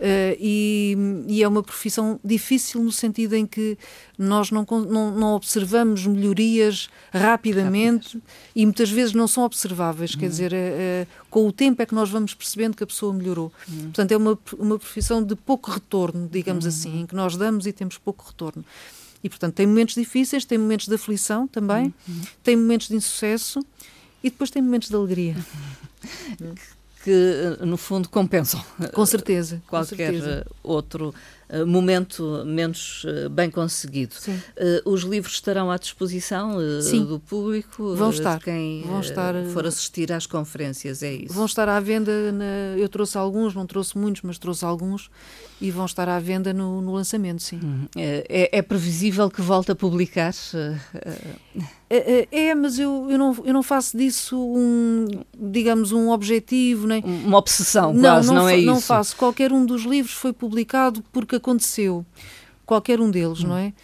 Uh, 0.00 0.34
e, 0.40 0.96
e, 1.28 1.44
é 1.44 1.48
uma 1.48 1.62
profissão 1.62 2.18
difícil 2.24 2.82
no 2.82 2.90
sentido 2.90 3.36
em 3.36 3.46
que 3.46 3.78
nós 4.18 4.50
não, 4.50 4.66
não, 4.68 5.12
não 5.12 5.34
observamos 5.34 6.04
melhorias 6.06 6.90
rapidamente 7.12 8.14
Rápidas. 8.14 8.22
e 8.56 8.66
muitas 8.66 8.90
vezes 8.90 9.14
não 9.14 9.28
são 9.28 9.44
observáveis. 9.44 10.16
Quer 10.16 10.26
hum. 10.26 10.30
dizer, 10.30 10.52
uh, 10.52 11.06
com 11.30 11.46
o 11.46 11.52
tempo 11.52 11.82
é 11.82 11.86
que 11.86 11.94
nós 11.94 12.10
vamos 12.10 12.34
percebendo 12.34 12.76
que 12.76 12.82
a 12.82 12.86
pessoa 12.86 13.12
melhorou. 13.12 13.52
Hum. 13.70 13.82
Portanto, 13.82 14.10
é 14.10 14.16
uma, 14.16 14.38
uma 14.58 14.78
profissão 14.78 15.22
de 15.22 15.36
pouco 15.36 15.70
retorno, 15.70 16.28
digamos 16.32 16.64
hum. 16.64 16.68
assim, 16.68 17.00
em 17.02 17.06
que 17.06 17.14
nós 17.14 17.36
damos 17.36 17.66
e 17.66 17.72
temos 17.72 17.96
pouco 17.96 18.24
retorno. 18.26 18.64
E, 19.22 19.28
portanto, 19.28 19.54
tem 19.54 19.68
momentos 19.68 19.94
difíceis, 19.94 20.44
tem 20.44 20.58
momentos 20.58 20.88
de 20.88 20.94
aflição 20.96 21.46
também, 21.46 21.94
tem 22.42 22.56
momentos 22.56 22.88
de 22.88 22.96
insucesso 22.96 23.60
e 24.22 24.30
depois 24.30 24.50
tem 24.50 24.62
momentos 24.62 24.88
de 24.88 24.94
alegria. 24.94 25.36
que, 27.02 27.56
no 27.60 27.76
fundo, 27.76 28.08
compensam. 28.08 28.62
Com 28.94 29.04
certeza. 29.04 29.62
Qualquer 29.66 30.12
com 30.12 30.18
certeza. 30.20 30.46
outro 30.62 31.14
eh, 31.48 31.64
momento 31.64 32.44
menos 32.46 33.04
eh, 33.06 33.28
bem 33.28 33.50
conseguido. 33.50 34.14
Sim. 34.14 34.40
Os 34.84 35.02
livros 35.02 35.34
estarão 35.34 35.70
à 35.70 35.76
disposição 35.76 36.56
uh, 36.56 37.04
do 37.04 37.18
público? 37.20 37.94
Vão 37.94 38.10
estar. 38.10 38.38
De 38.38 38.44
quem 38.44 38.82
vão 38.82 39.00
estar, 39.00 39.34
for 39.52 39.66
assistir 39.66 40.12
às 40.12 40.26
conferências, 40.26 41.02
é 41.02 41.12
isso? 41.12 41.34
Vão 41.34 41.44
estar 41.44 41.68
à 41.68 41.78
venda, 41.80 42.32
na, 42.32 42.78
eu 42.78 42.88
trouxe 42.88 43.18
alguns, 43.18 43.54
não 43.54 43.66
trouxe 43.66 43.98
muitos, 43.98 44.22
mas 44.22 44.38
trouxe 44.38 44.64
alguns, 44.64 45.10
e 45.60 45.70
vão 45.70 45.84
estar 45.84 46.08
à 46.08 46.18
venda 46.18 46.54
no, 46.54 46.80
no 46.80 46.94
lançamento, 46.94 47.42
sim. 47.42 47.60
Uhum. 47.62 47.88
É, 47.96 48.58
é, 48.58 48.62
previsível 48.62 49.28
que 49.30 49.42
volte 49.42 49.72
a 49.72 49.74
publicar? 49.74 50.32
É, 51.94 52.26
é, 52.30 52.54
mas 52.54 52.78
eu, 52.78 53.06
eu, 53.10 53.18
não, 53.18 53.36
eu 53.44 53.52
não 53.52 53.62
faço 53.62 53.98
disso 53.98 54.38
um, 54.40 55.06
digamos, 55.38 55.92
um 55.92 56.08
objetivo, 56.08 56.86
nem... 56.86 57.04
Uma 57.04 57.36
obsessão, 57.36 57.92
não, 57.92 58.00
quase, 58.00 58.28
não, 58.28 58.34
não 58.34 58.48
é 58.48 58.56
isso? 58.56 58.66
Não 58.66 58.80
faço. 58.80 59.14
Qualquer 59.14 59.52
um 59.52 59.66
dos 59.66 59.82
livros 59.82 60.14
foi 60.14 60.32
publicado 60.32 61.04
porque 61.12 61.36
aconteceu. 61.36 62.06
Qualquer 62.64 62.98
um 62.98 63.10
deles, 63.10 63.44
hum. 63.44 63.48
não 63.48 63.56
é? 63.58 63.74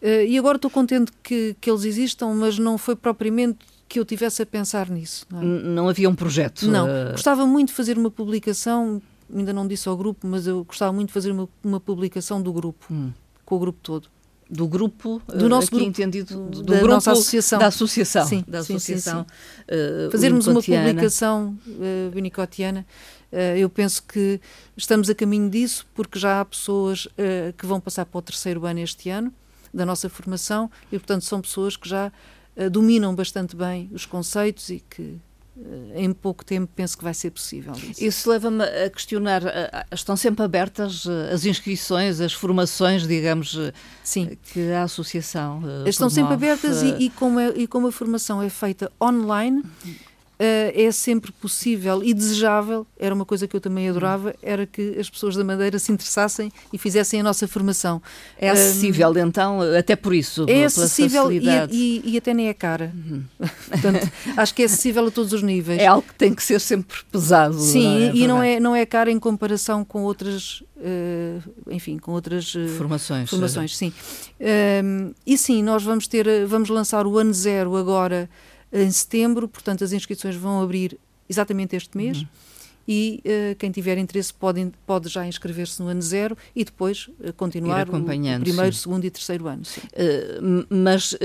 Uh, 0.00 0.24
e 0.26 0.38
agora 0.38 0.56
estou 0.56 0.70
contente 0.70 1.12
que, 1.22 1.54
que 1.60 1.70
eles 1.70 1.84
existam, 1.84 2.32
mas 2.32 2.58
não 2.58 2.78
foi 2.78 2.96
propriamente 2.96 3.58
que 3.86 4.00
eu 4.00 4.06
tivesse 4.06 4.40
a 4.40 4.46
pensar 4.46 4.88
nisso. 4.88 5.26
Não, 5.30 5.42
é? 5.42 5.44
não 5.44 5.88
havia 5.90 6.08
um 6.08 6.14
projeto? 6.14 6.66
Não. 6.66 6.86
Uh... 6.86 7.10
Gostava 7.12 7.46
muito 7.46 7.68
de 7.68 7.74
fazer 7.74 7.98
uma 7.98 8.10
publicação, 8.10 9.02
ainda 9.34 9.52
não 9.52 9.68
disse 9.68 9.86
ao 9.86 9.98
grupo, 9.98 10.26
mas 10.26 10.46
eu 10.46 10.64
gostava 10.64 10.94
muito 10.94 11.08
de 11.08 11.12
fazer 11.12 11.30
uma, 11.30 11.46
uma 11.62 11.78
publicação 11.78 12.40
do 12.40 12.54
grupo, 12.54 12.86
hum. 12.90 13.10
com 13.44 13.56
o 13.56 13.58
grupo 13.58 13.78
todo 13.82 14.08
do 14.50 14.66
grupo 14.66 15.22
do 15.28 15.48
nosso 15.48 15.68
aqui 15.68 15.76
grupo, 15.76 15.88
entendido 15.88 16.48
do, 16.48 16.62
da 16.62 16.78
grupo 16.78 16.94
nossa 16.94 17.12
associação. 17.12 17.58
da 17.58 17.66
associação 17.66 18.26
sim, 18.26 18.44
da 18.48 18.58
associação 18.58 19.20
sim, 19.20 19.74
sim, 19.74 20.06
uh, 20.06 20.10
fazermos 20.10 20.46
uma 20.48 20.60
publicação 20.60 21.56
uh, 21.68 22.16
unicotiana 22.18 22.84
uh, 23.32 23.36
eu 23.56 23.70
penso 23.70 24.02
que 24.02 24.40
estamos 24.76 25.08
a 25.08 25.14
caminho 25.14 25.48
disso 25.48 25.86
porque 25.94 26.18
já 26.18 26.40
há 26.40 26.44
pessoas 26.44 27.06
uh, 27.06 27.52
que 27.56 27.64
vão 27.64 27.80
passar 27.80 28.04
para 28.06 28.18
o 28.18 28.22
terceiro 28.22 28.66
ano 28.66 28.80
este 28.80 29.08
ano 29.08 29.32
da 29.72 29.86
nossa 29.86 30.08
formação 30.08 30.68
e 30.90 30.98
portanto 30.98 31.24
são 31.24 31.40
pessoas 31.40 31.76
que 31.76 31.88
já 31.88 32.10
dominam 32.68 33.14
bastante 33.14 33.54
bem 33.54 33.88
os 33.92 34.04
conceitos 34.04 34.68
e 34.68 34.80
que 34.80 35.02
eh, 35.02 35.29
em 35.94 36.12
pouco 36.12 36.44
tempo 36.44 36.70
penso 36.74 36.96
que 36.96 37.04
vai 37.04 37.14
ser 37.14 37.30
possível. 37.30 37.72
Isso, 37.74 38.04
isso 38.04 38.30
leva-me 38.30 38.64
a 38.64 38.90
questionar, 38.90 39.42
estão 39.92 40.16
sempre 40.16 40.44
abertas 40.44 41.06
eh, 41.06 41.32
as 41.32 41.44
inscrições, 41.44 42.20
as 42.20 42.32
formações, 42.32 43.06
digamos, 43.06 43.56
eh, 43.56 43.72
Sim. 44.02 44.36
que 44.52 44.72
a 44.72 44.84
Associação 44.84 45.62
Estão 45.86 46.08
promove. 46.08 46.14
sempre 46.14 46.34
abertas 46.34 46.82
e, 46.82 47.04
e, 47.04 47.10
como 47.10 47.38
é, 47.38 47.48
e 47.56 47.66
como 47.66 47.86
a 47.88 47.92
formação 47.92 48.42
é 48.42 48.48
feita 48.48 48.90
online, 49.00 49.62
uhum 49.84 49.94
uh, 49.94 50.09
é 50.42 50.90
sempre 50.90 51.30
possível 51.32 52.02
e 52.02 52.14
desejável, 52.14 52.86
era 52.98 53.14
uma 53.14 53.26
coisa 53.26 53.46
que 53.46 53.54
eu 53.54 53.60
também 53.60 53.88
adorava, 53.88 54.34
era 54.42 54.66
que 54.66 54.96
as 54.98 55.10
pessoas 55.10 55.36
da 55.36 55.44
Madeira 55.44 55.78
se 55.78 55.92
interessassem 55.92 56.50
e 56.72 56.78
fizessem 56.78 57.20
a 57.20 57.22
nossa 57.22 57.46
formação. 57.46 58.00
É 58.38 58.48
acessível, 58.48 59.10
um, 59.10 59.18
então, 59.18 59.60
até 59.78 59.94
por 59.94 60.14
isso? 60.14 60.46
É 60.48 60.64
acessível 60.64 61.30
e, 61.30 61.40
e, 61.70 62.02
e, 62.04 62.16
até 62.16 62.32
nem 62.32 62.48
é 62.48 62.54
cara. 62.54 62.90
Uhum. 62.94 63.22
Portanto, 63.68 64.10
acho 64.36 64.54
que 64.54 64.62
é 64.62 64.64
acessível 64.64 65.06
a 65.06 65.10
todos 65.10 65.32
os 65.34 65.42
níveis. 65.42 65.78
É 65.78 65.86
algo 65.86 66.06
que 66.06 66.14
tem 66.14 66.34
que 66.34 66.42
ser 66.42 66.58
sempre 66.58 66.96
pesado. 67.12 67.58
Sim, 67.58 67.82
não 67.82 67.92
é? 67.92 68.14
e 68.14 68.26
não 68.26 68.42
é, 68.42 68.60
não 68.60 68.76
é 68.76 68.86
cara 68.86 69.10
em 69.10 69.18
comparação 69.18 69.84
com 69.84 70.02
outras, 70.04 70.62
uh, 70.76 71.70
enfim, 71.70 71.98
com 71.98 72.12
outras 72.12 72.54
uh, 72.54 72.66
formações. 72.78 73.28
Formações, 73.28 73.76
sim. 73.76 73.92
e 75.26 75.36
sim, 75.36 75.62
nós 75.62 75.82
vamos 75.82 76.08
ter, 76.08 76.46
vamos 76.46 76.70
lançar 76.70 77.06
o 77.06 77.18
ano 77.18 77.34
zero 77.34 77.76
agora 77.76 78.28
em 78.72 78.90
setembro, 78.90 79.48
portanto 79.48 79.84
as 79.84 79.92
inscrições 79.92 80.36
vão 80.36 80.62
abrir 80.62 80.98
exatamente 81.28 81.76
este 81.76 81.96
mês. 81.96 82.18
Uhum. 82.18 82.28
E 82.88 83.22
uh, 83.24 83.54
quem 83.56 83.70
tiver 83.70 83.98
interesse 83.98 84.34
pode, 84.34 84.72
pode 84.84 85.08
já 85.08 85.24
inscrever-se 85.24 85.80
no 85.80 85.88
ano 85.88 86.02
zero 86.02 86.36
e 86.56 86.64
depois 86.64 87.08
uh, 87.20 87.32
continuar 87.36 87.88
o 87.88 88.02
primeiro, 88.02 88.72
sim. 88.72 88.82
segundo 88.82 89.04
e 89.04 89.10
terceiro 89.10 89.46
ano. 89.46 89.62
Uh, 89.62 90.66
mas 90.68 91.16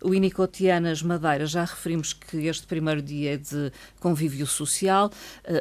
Winnicottianas 0.04 1.02
eh, 1.02 1.06
Madeira, 1.06 1.46
já 1.46 1.64
referimos 1.64 2.12
que 2.12 2.46
este 2.46 2.66
primeiro 2.66 3.02
dia 3.02 3.34
é 3.34 3.36
de 3.36 3.72
convívio 4.00 4.46
social. 4.46 5.10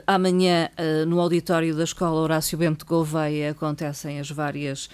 Amanhã, 0.05 0.69
no 1.07 1.19
auditório 1.19 1.75
da 1.75 1.83
Escola 1.83 2.19
Horácio 2.19 2.57
Bento 2.57 2.85
Gouveia, 2.85 3.51
acontecem 3.51 4.19
as 4.19 4.29
várias 4.29 4.89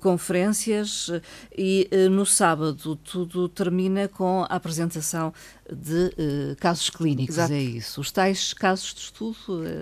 conferências 0.00 1.10
e 1.56 1.88
no 2.10 2.26
sábado 2.26 2.96
tudo 2.96 3.48
termina 3.48 4.08
com 4.08 4.42
a 4.42 4.56
apresentação 4.56 5.32
de 5.70 6.56
casos 6.60 6.90
clínicos. 6.90 7.36
Exato. 7.36 7.52
É 7.52 7.62
isso. 7.62 8.00
Os 8.00 8.10
tais 8.10 8.52
casos 8.52 8.94
de 8.94 9.00
estudo. 9.00 9.36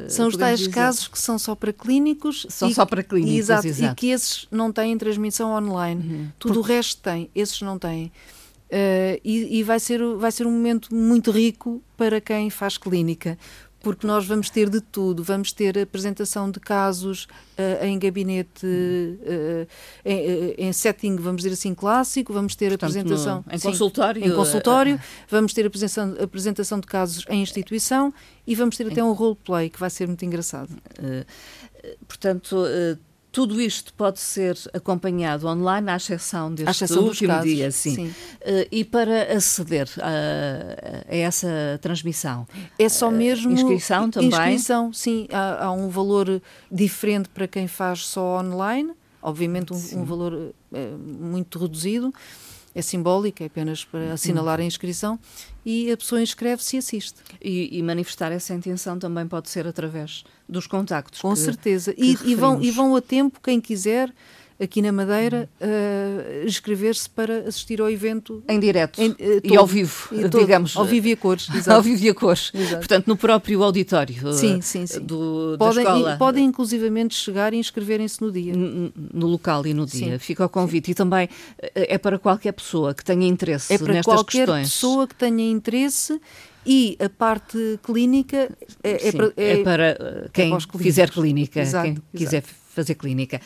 São 0.09 0.29
os 0.29 0.37
tais 0.37 0.61
dizer. 0.61 0.73
casos 0.73 1.09
que 1.09 1.19
são 1.19 1.39
só 1.45 1.55
para 1.55 1.73
clínicos. 1.73 2.47
São 2.49 2.69
e, 2.69 2.75
só 2.75 2.87
para 2.87 3.03
clínicos, 3.03 3.39
exato, 3.39 3.67
exato, 3.67 3.93
E 3.93 3.95
que 3.95 4.09
esses 4.09 4.49
não 4.51 4.73
têm 4.73 4.97
transmissão 4.97 5.53
online. 5.53 6.03
Uhum. 6.03 6.29
Tudo 6.39 6.55
Por... 6.55 6.61
o 6.61 6.63
resto 6.63 7.03
tem, 7.03 7.31
esses 7.35 7.61
não 7.61 7.79
têm. 7.79 8.11
Uh, 8.65 9.21
e, 9.23 9.59
e 9.59 9.63
vai, 9.63 9.79
ser, 9.79 10.01
vai 10.17 10.33
ser 10.33 10.47
um 10.47 10.51
momento 10.51 10.93
muito 10.93 11.31
rico 11.31 11.83
para 11.97 12.21
quem 12.21 12.51
faz 12.51 12.77
clínica, 12.77 13.39
porque 13.85 14.07
nós 14.07 14.27
vamos 14.27 14.49
ter 14.49 14.71
de 14.71 14.81
tudo. 14.81 15.23
Vamos 15.23 15.53
ter 15.53 15.79
apresentação 15.79 16.51
de 16.51 16.59
casos 16.59 17.25
uh, 17.25 17.85
em 17.85 17.99
gabinete, 17.99 18.67
uh, 18.67 19.69
em, 20.05 20.55
em, 20.67 20.73
setting, 20.73 21.17
vamos 21.17 21.43
dizer 21.43 21.53
assim, 21.53 21.75
clássico. 21.75 22.33
Vamos 22.33 22.57
ter 22.57 22.71
Portanto, 22.71 22.91
apresentação 22.91 23.45
no, 23.47 23.55
em 23.55 23.59
sim, 23.59 23.69
consultório. 23.69 24.25
Em 24.25 24.35
consultório. 24.35 25.01
vamos 25.29 25.53
ter 25.53 25.67
apresentação, 25.67 26.17
apresentação 26.19 26.81
de 26.81 26.87
casos 26.87 27.27
em 27.29 27.43
instituição 27.43 28.13
e 28.47 28.55
vamos 28.55 28.77
ter 28.77 28.87
até 28.91 29.05
um 29.05 29.13
roleplay 29.13 29.69
que 29.69 29.79
vai 29.79 29.91
ser 29.91 30.09
muito 30.09 30.25
engraçado. 30.25 30.71
portanto 32.09 32.57
tudo 33.35 33.61
isto 33.61 33.93
pode 33.95 34.21
ser 34.21 34.57
acompanhado 34.73 35.49
online, 35.49 35.91
à 35.91 35.97
exceção 35.97 36.55
deste 36.55 36.85
exceção 36.85 37.03
último 37.03 37.33
casos, 37.33 37.51
dia, 37.51 37.71
sim. 37.73 37.95
sim. 37.97 38.07
Uh, 38.07 38.69
e 38.71 38.85
para 38.85 39.35
aceder 39.35 39.89
a, 39.99 41.11
a, 41.11 41.17
essa 41.17 41.49
transmissão? 41.83 42.47
É 42.79 42.89
só 42.89 43.11
mesmo... 43.11 43.51
Uh, 43.51 43.55
inscrição 43.55 44.09
também? 44.09 44.29
Inscrição, 44.29 44.93
sim. 44.93 45.27
Há, 45.33 45.65
há, 45.65 45.73
um 45.73 45.89
valor 45.89 46.41
diferente 46.71 47.29
para 47.29 47.49
quem 47.49 47.67
faz 47.67 48.07
só 48.07 48.39
online, 48.39 48.93
obviamente 49.21 49.73
um, 49.73 49.99
um 49.99 50.05
valor 50.05 50.33
uh, 50.33 50.55
muito 50.97 51.59
reduzido, 51.59 52.15
é 52.75 52.83
simbólico, 52.83 53.43
é 53.43 53.47
apenas 53.47 53.85
para 53.85 54.13
assinalar 54.13 54.61
a 54.61 54.65
inscrição, 54.65 55.19
e 55.65 55.91
a 55.91 55.97
pessoa 55.97 56.21
inscreve-se 56.21 56.77
e 56.77 56.79
assiste. 56.79 57.15
E, 57.41 57.79
e, 57.79 57.83
manifestar 57.83 58.33
essa 58.33 58.53
intenção 58.53 58.99
também 58.99 59.27
pode 59.27 59.49
ser 59.49 59.67
através 59.67 60.25
dos 60.49 60.67
contactos. 60.67 61.21
Com 61.21 61.33
que, 61.33 61.41
certeza. 61.41 61.95
Que 61.95 62.03
e, 62.03 62.33
e, 62.33 62.35
vão, 62.35 62.61
e 62.61 62.71
vão 62.71 62.97
a 62.97 63.01
tempo, 63.01 63.41
quem 63.41 63.61
quiser, 63.61 64.13
aqui 64.61 64.81
na 64.81 64.93
Madeira 64.93 65.49
uh, 65.61 66.47
inscrever-se 66.47 67.09
para 67.11 67.41
assistir 67.49 67.81
ao 67.81 67.91
evento 67.91 68.43
em 68.49 68.61
direto 68.61 69.01
em, 69.01 69.11
uh, 69.11 69.17
e 69.43 69.57
ao 69.57 69.67
vivo, 69.67 70.09
e 70.13 70.29
digamos. 70.29 70.77
Ao 70.77 70.85
vivo 70.85 71.09
e 71.09 71.13
a 71.13 71.17
cores. 71.17 71.49
ao 71.69 71.83
vivo 71.83 72.05
e 72.05 72.09
a 72.09 72.15
cores. 72.15 72.51
Exato. 72.55 72.77
Portanto, 72.77 73.07
no 73.07 73.17
próprio 73.17 73.63
auditório 73.63 74.33
sim, 74.33 74.61
sim, 74.61 74.87
sim. 74.87 75.01
Do, 75.01 75.57
podem, 75.59 75.85
da 75.85 75.97
escola. 75.97 76.17
podem 76.17 76.45
inclusivamente 76.45 77.15
chegar 77.15 77.53
e 77.53 77.57
inscreverem-se 77.57 78.21
no 78.21 78.31
dia. 78.31 78.55
No, 78.55 78.93
no, 79.13 79.27
local 79.27 79.67
e 79.67 79.75
no 79.75 79.87
dia. 79.87 80.13
Sim. 80.13 80.19
Fica 80.19 80.45
o 80.45 80.49
convite. 80.49 80.87
Sim. 80.87 80.93
E 80.93 80.95
também 80.95 81.29
é 81.75 81.99
para 81.99 82.19
qualquer 82.19 82.53
pessoa 82.53 82.95
que 82.95 83.05
tenha 83.05 83.27
interesse 83.27 83.73
é 83.73 83.79
para 83.79 83.93
nestas 83.93 84.15
qualquer 84.15 84.47
questões. 84.47 84.71
pessoa 84.71 85.07
que 85.07 85.15
tenha 85.15 85.51
interesse 85.51 86.21
e 86.67 86.97
a 86.99 87.09
parte 87.09 87.79
clínica 87.83 88.51
é, 88.83 89.09
é, 89.09 89.13
para, 89.13 89.33
é, 89.37 89.53
é 89.53 89.63
para 89.63 90.31
quem 90.33 90.59
fizer 90.79 91.11
clínica, 91.11 91.61
exato, 91.61 91.87
quem 91.87 92.03
quiser 92.17 92.43
fazer 92.75 92.95
clínica. 92.95 93.41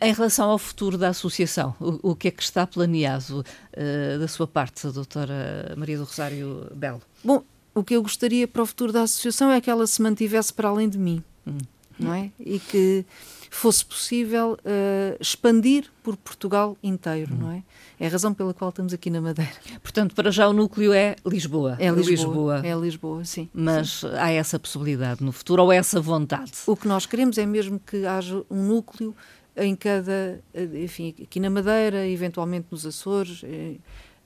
Em 0.00 0.12
relação 0.12 0.50
ao 0.50 0.58
futuro 0.58 0.96
da 0.98 1.08
associação, 1.08 1.74
o, 1.80 2.10
o 2.10 2.16
que 2.16 2.28
é 2.28 2.30
que 2.30 2.42
está 2.42 2.66
planeado 2.66 3.40
uh, 3.40 4.18
da 4.18 4.26
sua 4.26 4.46
parte, 4.46 4.86
doutora 4.88 5.74
Maria 5.76 5.98
do 5.98 6.04
Rosário 6.04 6.66
Belo? 6.74 7.02
Bom, 7.22 7.44
o 7.74 7.84
que 7.84 7.94
eu 7.94 8.02
gostaria 8.02 8.48
para 8.48 8.62
o 8.62 8.66
futuro 8.66 8.92
da 8.92 9.02
associação 9.02 9.50
é 9.50 9.60
que 9.60 9.70
ela 9.70 9.86
se 9.86 10.02
mantivesse 10.02 10.52
para 10.52 10.68
além 10.68 10.88
de 10.88 10.98
mim, 10.98 11.22
hum. 11.46 11.58
não 11.98 12.14
é? 12.14 12.30
E 12.38 12.58
que 12.58 13.04
fosse 13.50 13.84
possível 13.84 14.56
uh, 14.60 15.16
expandir 15.20 15.90
por 16.02 16.16
Portugal 16.16 16.78
inteiro, 16.82 17.34
hum. 17.34 17.38
não 17.38 17.52
é? 17.52 17.62
É 17.98 18.06
a 18.06 18.08
razão 18.08 18.32
pela 18.32 18.54
qual 18.54 18.70
estamos 18.70 18.94
aqui 18.94 19.10
na 19.10 19.20
Madeira. 19.20 19.50
Portanto, 19.82 20.14
para 20.14 20.30
já 20.30 20.48
o 20.48 20.52
núcleo 20.52 20.92
é 20.92 21.16
Lisboa. 21.26 21.76
É 21.78 21.90
Lisboa. 21.90 22.10
Lisboa. 22.10 22.62
É 22.64 22.74
Lisboa, 22.74 23.24
sim. 23.24 23.50
Mas 23.52 24.00
sim. 24.00 24.06
há 24.16 24.30
essa 24.30 24.58
possibilidade 24.58 25.22
no 25.22 25.32
futuro 25.32 25.64
ou 25.64 25.72
essa 25.72 26.00
vontade? 26.00 26.52
O 26.66 26.76
que 26.76 26.88
nós 26.88 27.04
queremos 27.04 27.36
é 27.36 27.44
mesmo 27.44 27.78
que 27.78 28.06
haja 28.06 28.42
um 28.48 28.62
núcleo 28.62 29.14
em 29.56 29.74
cada, 29.74 30.40
enfim, 30.74 31.14
aqui 31.22 31.40
na 31.40 31.50
Madeira, 31.50 32.06
eventualmente 32.06 32.68
nos 32.70 32.86
Açores, 32.86 33.42
eh, 33.44 33.74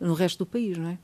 no 0.00 0.14
resto 0.14 0.38
do 0.38 0.46
país, 0.46 0.76
não 0.76 0.88
é? 0.88 0.98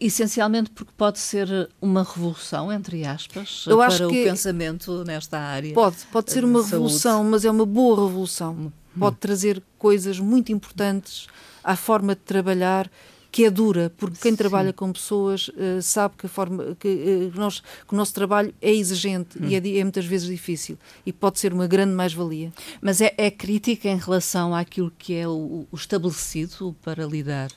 Essencialmente 0.00 0.70
porque 0.70 0.92
pode 0.96 1.18
ser 1.18 1.70
uma 1.80 2.02
revolução, 2.02 2.72
entre 2.72 3.04
aspas, 3.04 3.64
Eu 3.66 3.78
para 3.78 4.08
o 4.08 4.10
pensamento 4.10 5.04
nesta 5.04 5.38
área. 5.38 5.72
Pode, 5.74 5.98
pode 6.10 6.32
ser 6.32 6.44
uma 6.44 6.62
revolução, 6.62 7.22
mas 7.24 7.44
é 7.44 7.50
uma 7.50 7.66
boa 7.66 8.06
revolução. 8.06 8.54
Hum. 8.54 8.72
Pode 8.98 9.16
trazer 9.16 9.62
coisas 9.78 10.18
muito 10.18 10.50
importantes 10.52 11.26
à 11.62 11.76
forma 11.76 12.14
de 12.14 12.22
trabalhar 12.22 12.90
que 13.32 13.44
é 13.44 13.50
dura, 13.50 13.92
porque 13.96 14.18
quem 14.20 14.32
Sim. 14.32 14.36
trabalha 14.36 14.72
com 14.72 14.92
pessoas 14.92 15.48
uh, 15.48 15.80
sabe 15.80 16.16
que, 16.18 16.26
a 16.26 16.28
forma, 16.28 16.76
que, 16.78 16.88
uh, 16.88 17.38
nós, 17.38 17.60
que 17.60 17.94
o 17.94 17.96
nosso 17.96 18.12
trabalho 18.12 18.52
é 18.60 18.72
exigente 18.72 19.38
hum. 19.38 19.46
e 19.46 19.54
é, 19.54 19.78
é, 19.78 19.84
muitas 19.84 20.04
vezes 20.04 20.26
difícil 20.26 20.76
e 21.06 21.12
pode 21.12 21.38
ser 21.38 21.52
uma 21.52 21.66
grande 21.66 21.92
mais-valia. 21.92 22.52
Mas 22.80 23.00
é, 23.00 23.14
é, 23.16 23.30
crítica 23.30 23.88
em 23.88 23.98
relação 23.98 24.54
àquilo 24.54 24.92
que 24.98 25.14
é 25.14 25.28
o, 25.28 25.66
o 25.70 25.76
estabelecido 25.76 26.74
para 26.82 27.06
lidar 27.06 27.50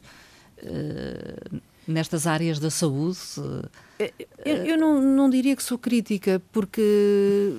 nestas 1.88 2.28
áreas 2.28 2.60
da 2.60 2.70
saúde? 2.70 3.20
Eu, 4.46 4.56
eu 4.56 4.78
não, 4.78 5.02
não 5.02 5.30
diria 5.30 5.56
que 5.56 5.64
sou 5.64 5.78
crítica, 5.78 6.42
porque 6.52 7.54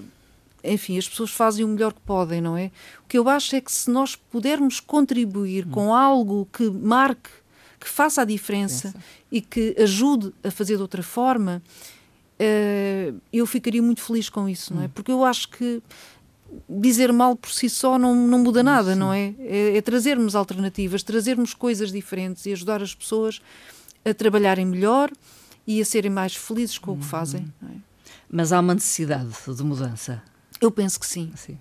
enfim, 0.65 0.97
as 0.97 1.07
pessoas 1.07 1.31
fazem 1.31 1.65
o 1.65 1.69
melhor 1.69 1.93
que 1.93 2.01
podem, 2.01 2.41
não 2.41 2.57
é? 2.57 2.71
O 3.05 3.09
que 3.09 3.19
eu 3.19 3.29
acho 3.29 3.55
é 3.55 3.61
que 3.61 3.71
se 3.71 3.91
nós 3.91 4.17
pudermos 4.17 4.81
contribuir 4.81 5.67
hum. 5.67 5.71
com 5.71 5.95
algo 5.95 6.49
que 6.51 6.71
marque, 6.71 7.31
que 7.79 7.89
faça 7.89 8.23
a 8.23 8.25
diferença 8.25 8.95
e 9.31 9.43
que 9.43 9.77
ajude 9.79 10.33
a 10.43 10.51
fazer 10.51 10.77
de 10.77 10.83
outra 10.83 11.03
forma, 11.03 11.63
uh, 12.41 13.21
eu 13.31 13.47
ficaria 13.47 13.83
muito 13.83 14.01
feliz 14.01 14.31
com 14.31 14.49
isso, 14.49 14.75
não 14.75 14.83
é? 14.83 14.87
Hum. 14.87 14.91
Porque 14.95 15.13
eu 15.13 15.23
acho 15.23 15.51
que 15.51 15.83
dizer 16.69 17.13
mal 17.13 17.37
por 17.37 17.51
si 17.51 17.69
só 17.69 17.99
não, 17.99 18.15
não 18.15 18.39
muda 18.39 18.63
nada, 18.63 18.93
Sim. 18.93 18.99
não 18.99 19.13
é? 19.13 19.35
é? 19.39 19.77
é? 19.77 19.83
trazermos 19.83 20.35
alternativas, 20.35 21.03
trazermos 21.03 21.55
coisas 21.55 21.93
diferentes 21.93 22.47
e 22.47 22.53
ajudar 22.53 22.83
as 22.83 22.95
pessoas 22.95 23.41
a 24.05 24.13
trabalharem 24.13 24.67
melhor 24.67 25.11
e 25.67 25.81
a 25.81 25.85
serem 25.85 26.11
mais 26.11 26.35
felizes 26.35 26.79
com 26.79 26.93
o 26.93 26.97
que 26.97 27.03
uhum. 27.03 27.09
fazem. 27.09 27.53
É? 27.63 27.77
Mas 28.31 28.53
há 28.53 28.61
uma 28.61 28.75
necessidade 28.75 29.29
de 29.29 29.63
mudança. 29.63 30.23
Eu 30.61 30.71
penso 30.71 30.99
que 30.99 31.07
sim. 31.07 31.33
sim. 31.37 31.59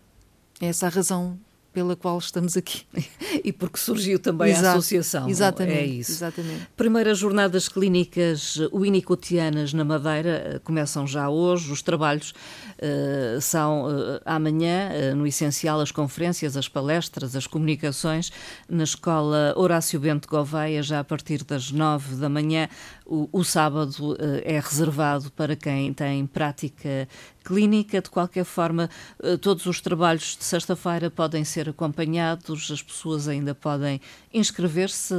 É 0.59 0.67
essa 0.67 0.87
a 0.87 0.89
razão 0.89 1.37
pela 1.73 1.95
qual 1.95 2.17
estamos 2.19 2.55
aqui. 2.55 2.83
e 3.43 3.51
porque 3.51 3.77
surgiu 3.77 4.19
também 4.19 4.51
Exato, 4.51 4.67
a 4.67 4.71
associação. 4.71 5.29
Exatamente. 5.29 5.77
É 5.77 5.85
isso. 5.85 6.11
Exatamente. 6.11 6.67
Primeiras 6.77 7.17
jornadas 7.17 7.67
clínicas 7.67 8.57
winnicottianas 8.71 9.73
na 9.73 9.83
Madeira 9.83 10.61
começam 10.63 11.07
já 11.07 11.29
hoje. 11.29 11.71
Os 11.71 11.81
trabalhos 11.81 12.31
uh, 12.31 13.41
são 13.41 13.87
uh, 13.87 14.21
amanhã, 14.23 14.89
uh, 14.91 15.15
no 15.15 15.25
essencial, 15.25 15.81
as 15.81 15.91
conferências, 15.91 16.55
as 16.55 16.67
palestras, 16.69 17.35
as 17.35 17.47
comunicações 17.47 18.31
na 18.69 18.83
Escola 18.83 19.53
Horácio 19.57 19.99
Bento 19.99 20.27
Gouveia, 20.27 20.83
já 20.83 20.99
a 20.99 21.03
partir 21.03 21.43
das 21.43 21.71
nove 21.71 22.15
da 22.15 22.29
manhã. 22.29 22.69
O, 23.05 23.27
o 23.31 23.43
sábado 23.43 24.15
é 24.43 24.59
reservado 24.59 25.31
para 25.31 25.55
quem 25.55 25.93
tem 25.93 26.25
prática 26.25 27.07
clínica. 27.43 28.01
De 28.01 28.09
qualquer 28.09 28.45
forma, 28.45 28.89
eh, 29.21 29.37
todos 29.37 29.65
os 29.65 29.81
trabalhos 29.81 30.37
de 30.37 30.43
sexta-feira 30.43 31.11
podem 31.11 31.43
ser 31.43 31.69
acompanhados, 31.69 32.71
as 32.71 32.81
pessoas 32.81 33.27
ainda 33.27 33.53
podem 33.53 33.99
inscrever-se, 34.33 35.13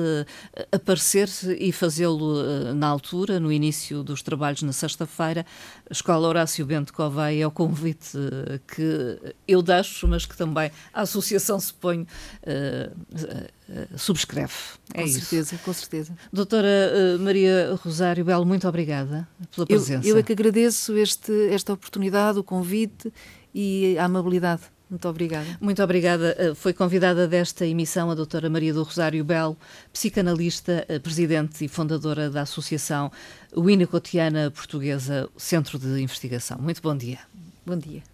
eh, 0.55 0.67
aparecer 0.73 1.29
e 1.59 1.71
fazê-lo 1.71 2.75
na 2.75 2.87
altura, 2.89 3.39
no 3.39 3.53
início 3.53 4.03
dos 4.03 4.23
trabalhos 4.23 4.63
na 4.63 4.73
sexta-feira. 4.73 5.45
Escola 5.91 6.27
Horácio 6.27 6.65
Bento 6.65 6.93
Coveia 6.93 7.45
é 7.45 7.47
o 7.47 7.51
convite 7.51 8.19
que 8.67 9.35
eu 9.47 9.63
deixo, 9.63 10.09
mas 10.09 10.25
que 10.25 10.37
também 10.37 10.71
a 10.93 11.03
Associação 11.03 11.61
se 11.61 11.75
põe. 11.75 12.07
Uh, 13.67 13.99
subscreve. 13.99 14.53
É 14.93 15.01
com 15.01 15.07
isso. 15.07 15.21
certeza, 15.21 15.59
com 15.65 15.73
certeza. 15.73 16.13
Doutora 16.33 17.17
Maria 17.19 17.75
Rosário 17.83 18.25
Belo, 18.25 18.45
muito 18.45 18.69
obrigada 18.69 19.27
pela 19.55 19.67
presença. 19.67 20.07
Eu, 20.07 20.17
eu 20.17 20.21
é 20.21 20.23
que 20.23 20.33
agradeço 20.33 20.95
este, 20.97 21.33
esta 21.49 21.73
oportunidade, 21.73 22.39
o 22.39 22.45
convite 22.45 23.11
e 23.55 23.97
a 23.99 24.05
amabilidade. 24.05 24.63
Muito 24.89 25.09
obrigada. 25.09 25.59
Muito 25.61 25.83
obrigada. 25.83 26.37
Eh, 26.39 26.55
foi 26.55 26.73
convidada 26.73 27.27
desta 27.27 27.67
emissão 27.67 28.11
a 28.11 28.15
doutora 28.15 28.51
Maria 28.51 28.73
do 28.73 28.83
Rosário 28.83 29.25
Belo, 29.25 29.57
psicanalista, 29.93 30.85
eh, 30.89 30.99
presidente 30.99 31.65
e 31.65 31.69
fundadora 31.69 32.29
da 32.29 32.43
Associação 32.43 33.11
Winnicottiana 33.57 34.51
Portuguesa 34.51 35.29
Centro 35.37 35.79
de 35.79 36.01
Investigação. 36.01 36.59
Muito 36.61 36.83
bom 36.83 36.97
dia. 36.97 37.19
Bom 37.67 37.77
dia. 37.77 38.14